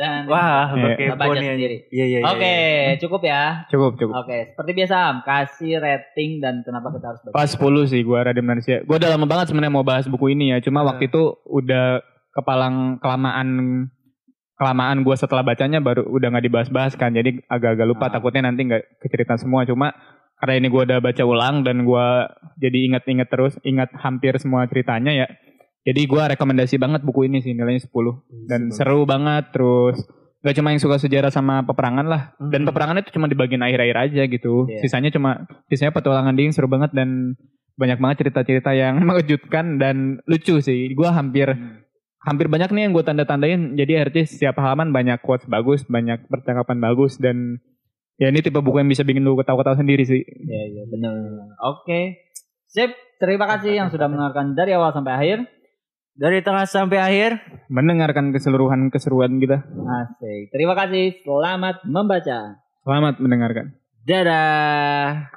[0.00, 0.80] Dan wah Iya.
[0.82, 1.76] berkepo baca nih sendiri.
[1.90, 2.96] iya iya iya, Oke, iya.
[2.96, 3.42] cukup ya.
[3.68, 4.14] Cukup cukup.
[4.16, 7.34] Oke, seperti biasa Am, kasih rating dan kenapa kita harus baca.
[7.34, 8.80] Pas 10 sih gue Raden Manusia.
[8.80, 10.58] Gue udah lama banget sebenarnya mau bahas buku ini ya.
[10.58, 10.88] Cuma Hmm.
[10.88, 13.48] waktu itu udah kepalang kelamaan
[14.54, 17.10] kelamaan gue setelah bacanya baru udah nggak dibahas-bahas kan.
[17.10, 18.12] Jadi agak-agak lupa Ah.
[18.12, 19.64] takutnya nanti nggak kecerita semua.
[19.64, 19.92] Cuma
[20.36, 22.06] karena ini gue udah baca ulang dan gue
[22.58, 25.28] jadi ingat-ingat terus, ingat hampir semua ceritanya ya.
[25.80, 27.92] Jadi gue rekomendasi banget buku ini sih nilainya 10
[28.46, 29.96] dan seru banget terus
[30.38, 32.68] gak cuma yang suka sejarah sama peperangan lah dan Hmm.
[32.68, 34.80] peperangan itu cuma di bagian akhir-akhir aja gitu Iya.
[34.80, 35.30] sisanya cuma
[35.66, 37.36] sisanya petualangan ding seru banget dan
[37.74, 41.80] banyak banget cerita-cerita yang mengejutkan dan lucu sih gue hampir Hmm.
[42.20, 46.76] hampir banyak nih yang gue tanda-tandain jadi artinya setiap halaman banyak quotes bagus banyak percakapan
[46.78, 47.56] bagus dan
[48.16, 51.16] ya ini tipe buku yang bisa bikin lu ketawa-ketawa sendiri sih Iya, iya, benar.
[51.66, 52.20] Oke.
[52.66, 55.38] Sip, terima kasih yang sudah mendengarkan dari awal sampai akhir.
[56.16, 57.30] Dari tengah sampai akhir
[57.70, 60.50] mendengarkan keseluruhan keseruan kita Asik.
[60.54, 61.22] Terima kasih.
[61.22, 62.60] Selamat membaca.
[62.82, 63.66] selamat mendengarkan
[64.04, 65.30] dadah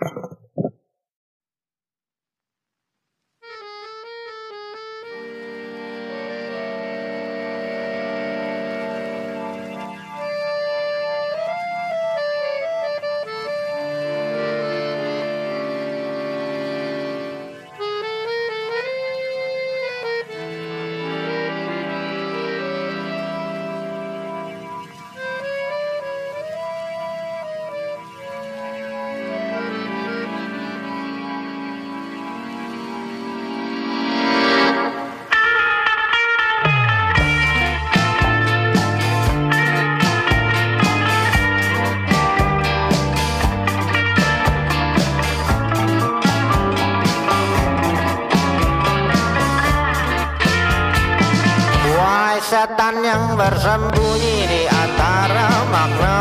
[54.47, 56.17] di antara makna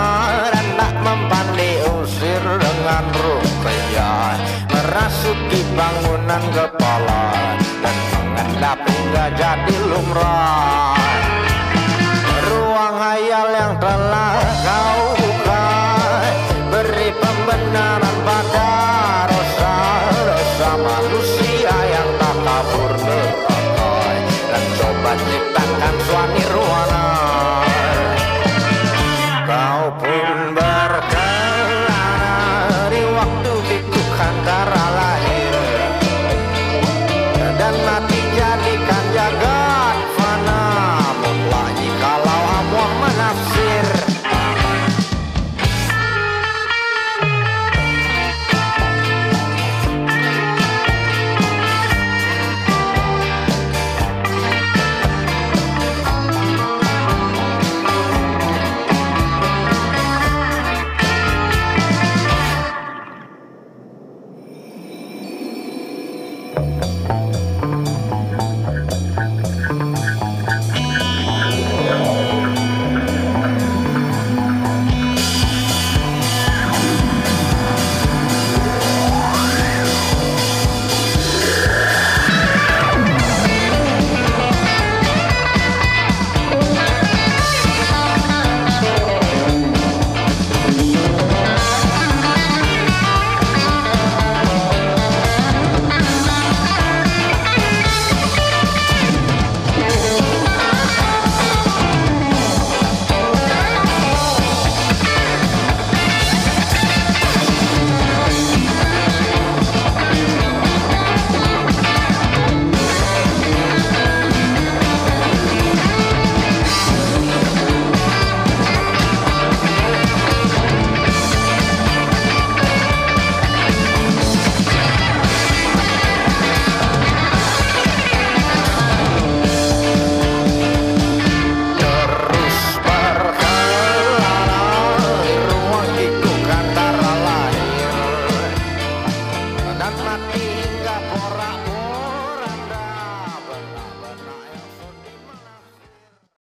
[0.50, 4.34] dan tak mempan diusir dengan rupiah.
[4.72, 10.98] Merasuki bangunan kepala dan menghadap hingga jadi lumrah.
[12.42, 14.36] Ruang hayal yang telah
[14.66, 15.66] kau buka
[16.68, 18.51] beri pembenaran pada